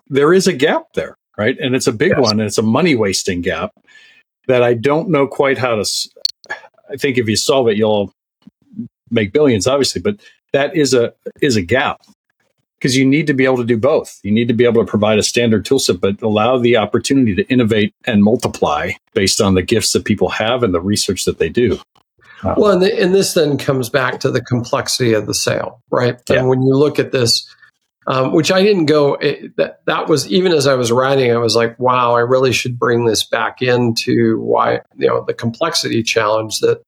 [0.09, 1.59] There is a gap there, right?
[1.59, 2.21] And it's a big yes.
[2.21, 3.73] one, and it's a money wasting gap
[4.47, 5.85] that I don't know quite how to.
[6.91, 8.13] I think if you solve it, you'll
[9.11, 10.21] make billions, obviously, but
[10.53, 12.01] that is a is a gap
[12.79, 14.20] because you need to be able to do both.
[14.22, 17.47] You need to be able to provide a standard toolset, but allow the opportunity to
[17.49, 21.49] innovate and multiply based on the gifts that people have and the research that they
[21.49, 21.79] do.
[22.43, 25.83] Um, well, and, the, and, this then comes back to the complexity of the sale,
[25.91, 26.20] right?
[26.29, 26.41] Yeah.
[26.41, 27.51] And when you look at this,
[28.07, 31.39] um, which I didn't go, it, that, that was even as I was writing, I
[31.39, 36.03] was like, wow, I really should bring this back into why, you know, the complexity
[36.03, 36.83] challenge that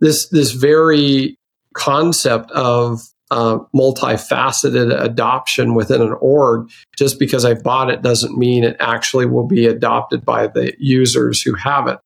[0.00, 1.38] this, this very
[1.74, 3.00] concept of
[3.30, 6.70] uh, multifaceted adoption within an org.
[6.96, 11.42] Just because I bought it doesn't mean it actually will be adopted by the users
[11.42, 11.98] who have it.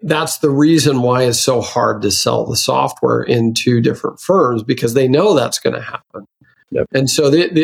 [0.00, 4.94] That's the reason why it's so hard to sell the software into different firms because
[4.94, 6.26] they know that's going to happen.
[6.70, 6.86] Yep.
[6.92, 7.62] And so the, the,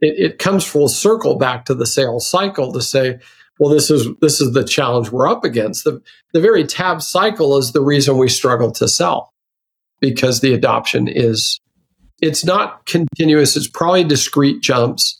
[0.00, 3.18] it, it comes full circle back to the sales cycle to say,
[3.58, 5.84] well, this is this is the challenge we're up against.
[5.84, 9.32] The the very tab cycle is the reason we struggle to sell
[10.00, 11.60] because the adoption is
[12.20, 13.56] it's not continuous.
[13.56, 15.18] It's probably discrete jumps,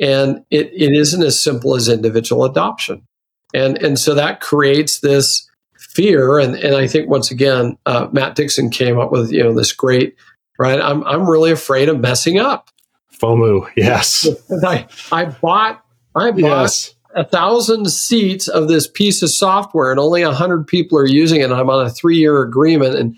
[0.00, 3.06] and it, it isn't as simple as individual adoption.
[3.54, 6.38] And and so that creates this fear.
[6.38, 9.72] And and I think once again, uh, Matt Dixon came up with you know this
[9.72, 10.16] great
[10.58, 10.80] right.
[10.80, 12.70] I'm I'm really afraid of messing up.
[13.18, 14.28] FOMO, yes.
[14.64, 15.84] I I bought
[16.14, 16.40] I bought.
[16.40, 21.06] Yes a thousand seats of this piece of software and only a hundred people are
[21.06, 21.50] using it.
[21.50, 23.16] I'm on a three year agreement and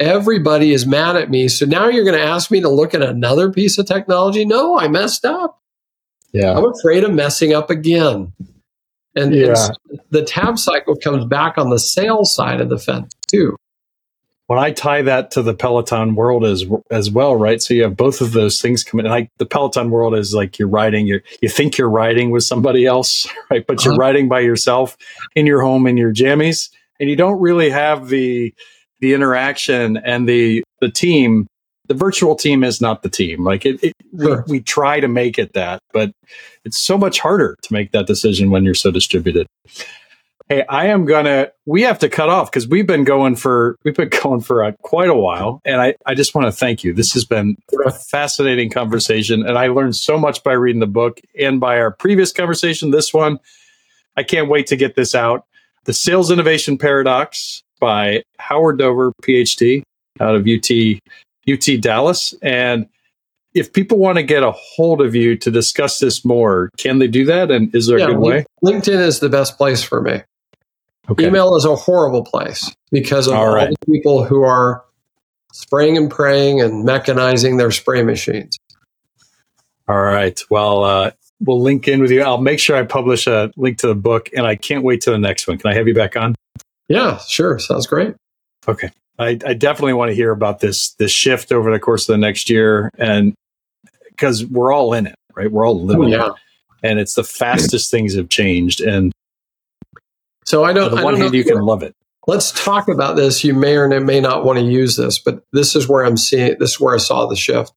[0.00, 1.46] everybody is mad at me.
[1.46, 4.44] So now you're going to ask me to look at another piece of technology?
[4.44, 5.60] No, I messed up.
[6.32, 6.56] Yeah.
[6.56, 8.32] I'm afraid of messing up again.
[9.14, 9.68] And, yeah.
[9.90, 13.56] and the tab cycle comes back on the sales side of the fence too.
[14.46, 17.62] When I tie that to the Peloton world as as well, right?
[17.62, 19.06] So you have both of those things coming.
[19.06, 22.42] And like the Peloton world is like you're riding, you you think you're riding with
[22.42, 23.64] somebody else, right?
[23.64, 24.00] But you're uh-huh.
[24.00, 24.96] riding by yourself
[25.36, 28.52] in your home in your jammies, and you don't really have the
[29.00, 31.46] the interaction and the the team
[31.88, 33.42] the virtual team is not the team.
[33.42, 34.44] Like it, it sure.
[34.46, 36.12] we, we try to make it that but
[36.64, 39.46] it's so much harder to make that decision when you're so distributed.
[40.48, 43.94] Hey i am gonna we have to cut off because we've been going for we've
[43.94, 46.92] been going for uh, quite a while and i i just want to thank you.
[46.92, 51.20] This has been a fascinating conversation and i learned so much by reading the book
[51.38, 53.38] and by our previous conversation this one.
[54.16, 55.46] I can't wait to get this out.
[55.84, 59.82] The sales innovation paradox by Howard Dover, PhD,
[60.20, 60.70] out of UT
[61.50, 62.34] UT Dallas.
[62.42, 62.88] And
[63.54, 67.08] if people want to get a hold of you to discuss this more, can they
[67.08, 67.50] do that?
[67.50, 68.44] And is there yeah, a good way?
[68.64, 70.22] LinkedIn is the best place for me.
[71.08, 71.26] Okay.
[71.26, 73.70] Email is a horrible place because of all, all right.
[73.70, 74.84] the people who are
[75.52, 78.56] spraying and praying and mechanizing their spray machines.
[79.88, 80.40] All right.
[80.50, 81.10] Well, uh,
[81.40, 82.22] we'll link in with you.
[82.22, 85.10] I'll make sure I publish a link to the book, and I can't wait to
[85.10, 85.58] the next one.
[85.58, 86.36] Can I have you back on?
[86.90, 87.60] Yeah, sure.
[87.60, 88.16] Sounds great.
[88.66, 88.90] Okay.
[89.16, 92.18] I, I definitely want to hear about this this shift over the course of the
[92.18, 93.32] next year, and
[94.08, 95.50] because we're all in it, right?
[95.50, 96.26] We're all oh, living oh, yeah.
[96.26, 96.32] it,
[96.82, 98.80] and it's the fastest things have changed.
[98.80, 99.12] And
[100.44, 100.90] so I don't.
[100.90, 101.94] On the one hand, you can love it.
[102.26, 103.44] Let's talk about this.
[103.44, 106.56] You may or may not want to use this, but this is where I'm seeing.
[106.58, 107.72] This is where I saw the shift.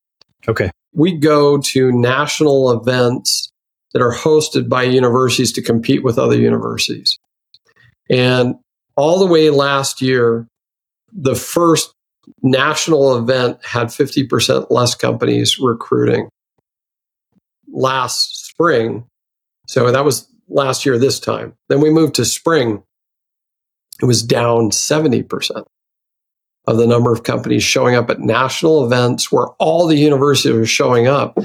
[0.47, 0.72] Okay.
[0.93, 3.51] We go to national events
[3.93, 7.20] that are hosted by universities to compete with other universities.
[8.09, 8.55] And
[8.96, 10.48] all the way last year,
[11.12, 11.94] the first
[12.41, 16.30] national event had 50% less companies recruiting
[17.74, 19.06] last spring.
[19.68, 21.54] So that was last year this time.
[21.70, 22.84] Then we moved to spring.
[24.02, 25.66] it was down 70%
[26.66, 30.66] of the number of companies showing up at national events where all the universities were
[30.66, 31.38] showing up.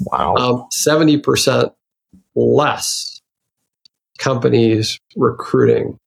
[0.00, 0.36] Wow.
[0.36, 1.72] Um, 70%
[2.34, 3.20] less
[4.18, 5.98] companies recruiting.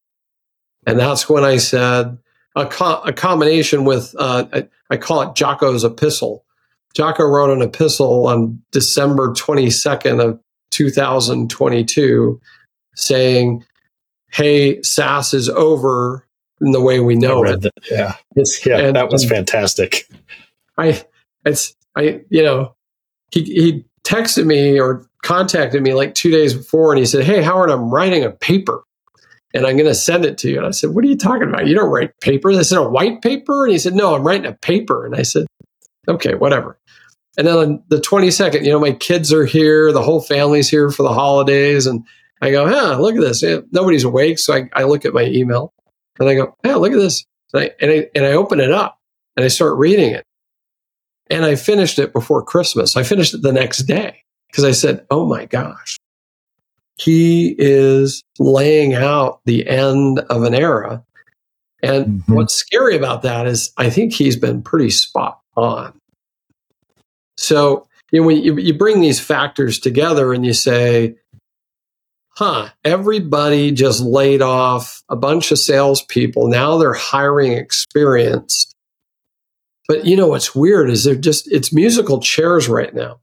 [0.86, 2.18] And that's when I said
[2.56, 6.46] a, co- a combination with, uh, I, I call it Jacco's epistle.
[6.96, 10.40] Jocko wrote an epistle on December 22nd of
[10.72, 12.40] 2022
[12.96, 13.66] saying,
[14.32, 16.26] Hey, SaaS is over
[16.62, 17.62] in the way we know it.
[17.62, 17.74] That.
[17.90, 18.16] Yeah.
[18.36, 20.08] It's, yeah, and, that was fantastic.
[20.78, 21.04] I,
[21.46, 22.76] it's, I, you know,
[23.32, 27.42] he, he texted me or contacted me like two days before and he said, Hey,
[27.42, 28.84] Howard, I'm writing a paper
[29.56, 30.58] and I'm going to send it to you.
[30.58, 31.66] And I said, What are you talking about?
[31.66, 32.53] You don't write paper.
[32.53, 33.64] This is a white paper.
[33.64, 35.06] And he said, No, I'm writing a paper.
[35.06, 35.47] And I said,
[36.08, 36.78] Okay, whatever.
[37.38, 40.89] And then on the 22nd, you know, my kids are here, the whole family's here
[40.89, 41.86] for the holidays.
[41.86, 42.06] And
[42.41, 43.43] I go, huh, look at this.
[43.72, 44.39] Nobody's awake.
[44.39, 45.74] So I, I look at my email
[46.20, 47.26] and I go, yeah, look at this.
[47.53, 48.99] And I, and I, and I open it up
[49.36, 50.24] and I start reading it.
[51.30, 52.95] And I finished it before Christmas.
[52.95, 55.97] I finished it the next day because I said, oh my gosh,
[56.98, 61.04] he is laying out the end of an era.
[61.84, 62.34] And mm-hmm.
[62.34, 65.93] what's scary about that is I think he's been pretty spot on.
[67.38, 71.16] So, you know, when you, you bring these factors together and you say,
[72.30, 76.48] huh, everybody just laid off a bunch of salespeople.
[76.48, 78.74] Now they're hiring experienced.
[79.88, 83.20] But you know what's weird is they're just, it's musical chairs right now.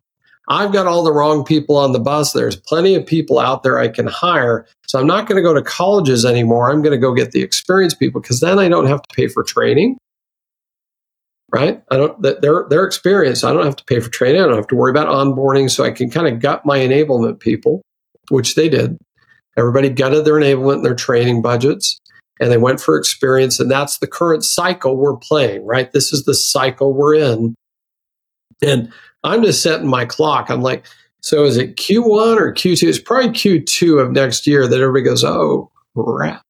[0.48, 2.32] I've got all the wrong people on the bus.
[2.32, 4.66] There's plenty of people out there I can hire.
[4.86, 6.70] So I'm not going to go to colleges anymore.
[6.70, 9.28] I'm going to go get the experienced people because then I don't have to pay
[9.28, 9.98] for training.
[11.54, 11.82] Right?
[11.90, 13.44] I don't, they're, they're experienced.
[13.44, 14.40] I don't have to pay for training.
[14.40, 15.70] I don't have to worry about onboarding.
[15.70, 17.82] So I can kind of gut my enablement people
[18.30, 18.98] which they did.
[19.56, 21.98] Everybody gutted their enablement and their training budgets
[22.40, 23.60] and they went for experience.
[23.60, 25.92] And that's the current cycle we're playing, right?
[25.92, 27.54] This is the cycle we're in.
[28.62, 28.92] And
[29.24, 30.50] I'm just setting my clock.
[30.50, 30.84] I'm like,
[31.20, 32.88] so is it Q1 or Q2?
[32.88, 36.42] It's probably Q2 of next year that everybody goes, oh, crap.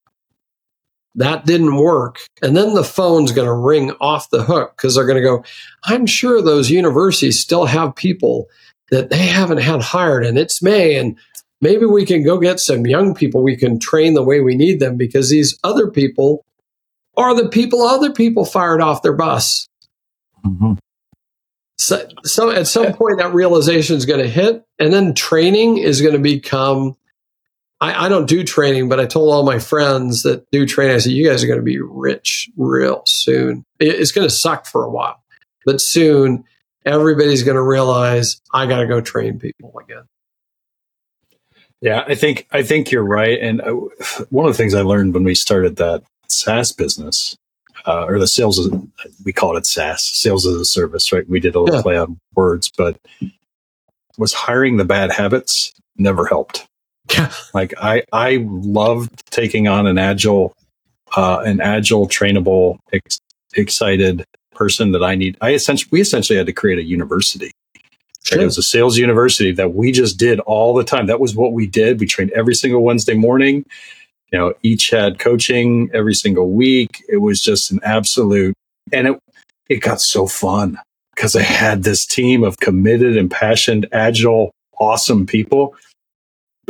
[1.15, 2.17] That didn't work.
[2.41, 5.43] And then the phone's going to ring off the hook because they're going to go,
[5.83, 8.47] I'm sure those universities still have people
[8.89, 11.17] that they haven't had hired and it's May and
[11.61, 14.79] maybe we can go get some young people we can train the way we need
[14.79, 16.45] them because these other people
[17.17, 19.67] are the people other people fired off their bus.
[20.45, 20.73] Mm-hmm.
[21.77, 26.01] So, so at some point that realization is going to hit and then training is
[26.01, 26.95] going to become
[27.81, 30.99] I, I, don't do training, but I told all my friends that do training, I
[30.99, 33.65] said, you guys are going to be rich real soon.
[33.77, 35.21] It, it's going to suck for a while,
[35.65, 36.45] but soon
[36.85, 40.03] everybody's going to realize I got to go train people again.
[41.81, 43.37] Yeah, I think I think you're right.
[43.41, 43.73] And uh,
[44.29, 47.37] one of the things I learned when we started that SaaS business,
[47.85, 48.69] uh, or the sales,
[49.25, 51.27] we call it SaaS, sales as a service, right?
[51.27, 51.81] We did a little yeah.
[51.81, 52.99] play on words, but
[54.17, 56.67] was hiring the bad habits never helped.
[57.11, 57.31] Yeah.
[57.53, 60.55] Like I, I loved taking on an agile,
[61.15, 63.19] uh, an agile, trainable, ex-
[63.55, 65.37] excited person that I need.
[65.41, 67.51] I essentially, we essentially had to create a university
[68.23, 68.41] Sure.
[68.41, 71.07] It was a sales university that we just did all the time.
[71.07, 71.99] That was what we did.
[71.99, 73.65] We trained every single Wednesday morning.
[74.33, 77.03] You know, each had coaching every single week.
[77.07, 78.55] It was just an absolute,
[78.91, 79.19] and it
[79.69, 80.79] it got so fun
[81.15, 85.75] because I had this team of committed, impassioned, agile, awesome people.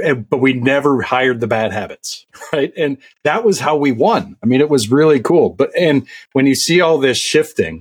[0.04, 2.74] And, but we never hired the bad habits, right?
[2.76, 4.36] And that was how we won.
[4.44, 5.50] I mean, it was really cool.
[5.50, 7.80] But and when you see all this shifting,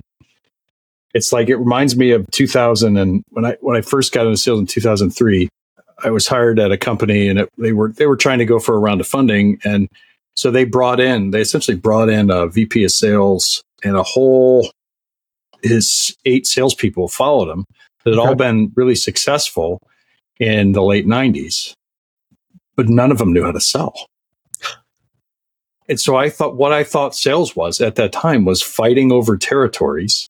[1.13, 4.37] it's like it reminds me of 2000 and when I when I first got into
[4.37, 5.49] sales in 2003,
[6.03, 8.59] I was hired at a company and it, they were they were trying to go
[8.59, 9.89] for a round of funding and
[10.35, 14.69] so they brought in they essentially brought in a VP of sales and a whole
[15.63, 17.65] his eight salespeople followed him
[18.03, 18.27] that had okay.
[18.27, 19.81] all been really successful
[20.39, 21.73] in the late 90s,
[22.75, 23.93] but none of them knew how to sell.
[25.89, 29.37] And so I thought what I thought sales was at that time was fighting over
[29.37, 30.29] territories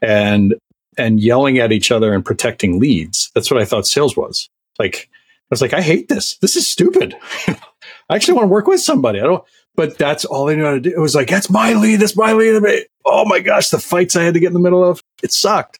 [0.00, 0.54] and
[0.96, 3.30] and yelling at each other and protecting leads.
[3.34, 4.48] That's what I thought sales was.
[4.78, 6.36] Like I was like, I hate this.
[6.38, 7.14] This is stupid.
[7.48, 9.20] I actually want to work with somebody.
[9.20, 9.44] I don't.
[9.74, 10.90] But that's all they knew how to do.
[10.90, 12.00] It was like, that's my lead.
[12.00, 12.62] That's my lead.
[13.06, 15.00] Oh my gosh, the fights I had to get in the middle of.
[15.22, 15.78] It sucked.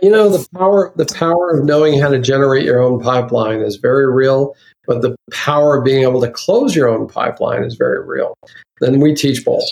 [0.00, 3.76] You know, the power the power of knowing how to generate your own pipeline is
[3.76, 4.56] very real,
[4.86, 8.34] but the power of being able to close your own pipeline is very real.
[8.80, 9.64] Then we teach both.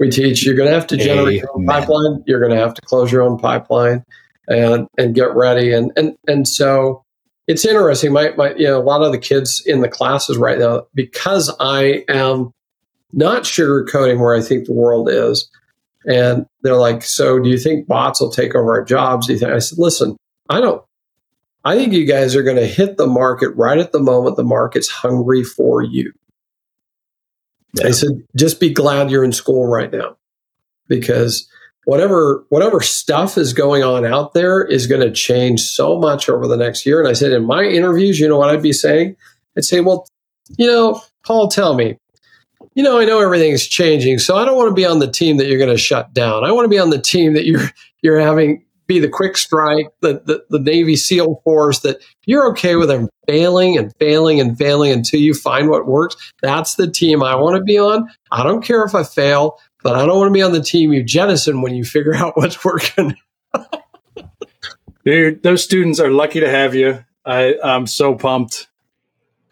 [0.00, 2.24] We teach you're going to have to generate your own pipeline.
[2.26, 4.02] You're going to have to close your own pipeline
[4.48, 5.72] and and get ready.
[5.72, 7.04] And and and so
[7.46, 8.12] it's interesting.
[8.12, 11.54] My my you know a lot of the kids in the classes right now because
[11.60, 12.52] I am
[13.12, 15.48] not sugarcoating where I think the world is.
[16.08, 19.26] And they're like, so do you think bots will take over our jobs?
[19.26, 19.50] Do you think?
[19.50, 20.16] I said, listen,
[20.48, 20.82] I don't.
[21.64, 24.44] I think you guys are going to hit the market right at the moment the
[24.44, 26.12] market's hungry for you.
[27.72, 27.88] Yeah.
[27.88, 30.16] I said, just be glad you're in school right now
[30.86, 31.48] because
[31.86, 36.46] whatever whatever stuff is going on out there is going to change so much over
[36.46, 37.00] the next year.
[37.00, 39.16] And I said in my interviews, you know what I'd be saying?
[39.56, 40.06] I'd say, well,
[40.58, 41.96] you know, Paul, tell me,
[42.74, 45.36] you know, I know everything's changing, so I don't want to be on the team
[45.36, 46.44] that you're going to shut down.
[46.44, 47.70] I want to be on the team that you're
[48.02, 52.76] you're having be the quick strike, the, the, the Navy SEAL force that you're okay
[52.76, 56.16] with them failing and failing and failing until you find what works.
[56.40, 58.08] That's the team I want to be on.
[58.30, 60.92] I don't care if I fail but I don't want to be on the team
[60.92, 63.14] you jettison when you figure out what's working.
[65.04, 67.04] Dude, those students are lucky to have you.
[67.24, 68.66] I, I'm so pumped.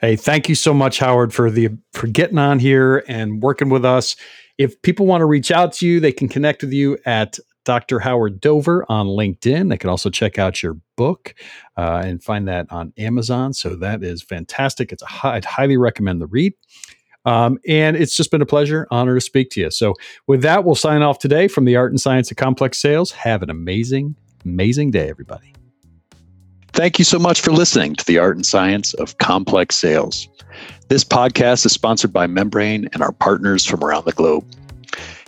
[0.01, 3.85] Hey, thank you so much, Howard, for the for getting on here and working with
[3.85, 4.16] us.
[4.59, 8.01] If people want to reach out to you, they can connect with you at Dr.
[8.01, 9.68] Howard Dover on LinkedIn.
[9.68, 11.37] They can also check out your book
[11.76, 13.53] uh, and find that on Amazon.
[13.53, 14.91] So that is fantastic.
[14.91, 16.55] It's a, I'd highly recommend the read.
[17.25, 19.70] Um, and it's just been a pleasure, honor to speak to you.
[19.70, 19.95] So,
[20.27, 23.12] with that, we'll sign off today from the Art and Science of Complex Sales.
[23.12, 24.14] Have an amazing,
[24.45, 25.55] amazing day, everybody.
[26.72, 30.29] Thank you so much for listening to the Art and Science of Complex Sales.
[30.89, 34.45] This podcast is sponsored by Membrain and our partners from around the globe.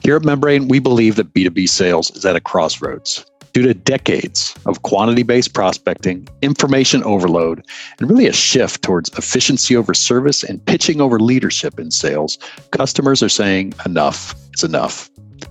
[0.03, 3.25] Here at Membrain, we believe that B2B sales is at a crossroads
[3.57, 7.65] due to decades of quantity based prospecting, information overload,
[7.99, 12.37] and really a shift towards efficiency over service and pitching over leadership in sales,
[12.71, 15.09] customers are saying enough is enough.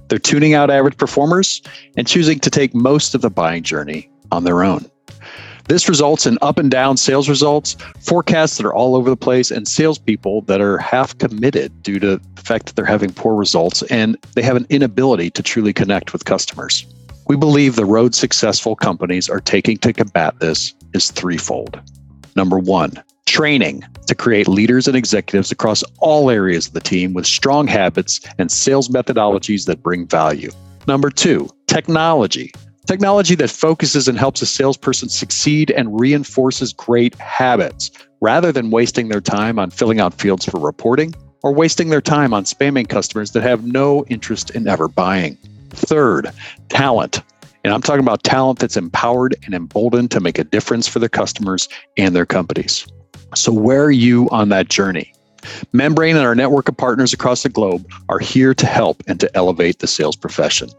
[0.07, 1.63] They're tuning out average performers
[1.97, 4.85] and choosing to take most of the buying journey on their own.
[5.67, 9.49] This results in up and down sales results, forecasts that are all over the place,
[9.49, 13.81] and salespeople that are half committed due to the fact that they're having poor results
[13.89, 16.85] and they have an inability to truly connect with customers.
[17.27, 21.81] We believe the road successful companies are taking to combat this is threefold.
[22.35, 22.91] Number one,
[23.25, 28.19] training to create leaders and executives across all areas of the team with strong habits
[28.37, 30.51] and sales methodologies that bring value.
[30.87, 32.51] Number two, technology.
[32.85, 37.89] Technology that focuses and helps a salesperson succeed and reinforces great habits
[38.21, 42.35] rather than wasting their time on filling out fields for reporting or wasting their time
[42.35, 45.35] on spamming customers that have no interest in ever buying.
[45.75, 46.31] Third,
[46.69, 47.21] talent.
[47.63, 51.09] And I'm talking about talent that's empowered and emboldened to make a difference for their
[51.09, 51.67] customers
[51.97, 52.87] and their companies.
[53.33, 55.11] So, where are you on that journey?
[55.73, 59.35] Membrain and our network of partners across the globe are here to help and to
[59.35, 60.69] elevate the sales profession.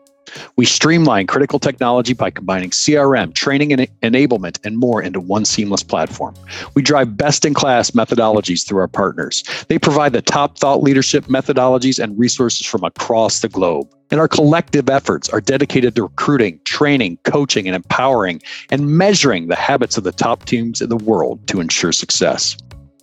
[0.57, 5.83] We streamline critical technology by combining CRM, training and enablement, and more into one seamless
[5.83, 6.35] platform.
[6.75, 9.45] We drive best in class methodologies through our partners.
[9.69, 13.89] They provide the top thought leadership methodologies and resources from across the globe.
[14.11, 19.57] And our collective efforts are dedicated to recruiting, training, coaching, and empowering, and measuring the
[19.57, 22.57] habits of the top teams in the world to ensure success.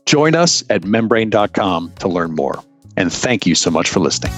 [0.06, 2.64] Join us at membrain.com to learn more.
[2.96, 4.32] And thank you so much for listening.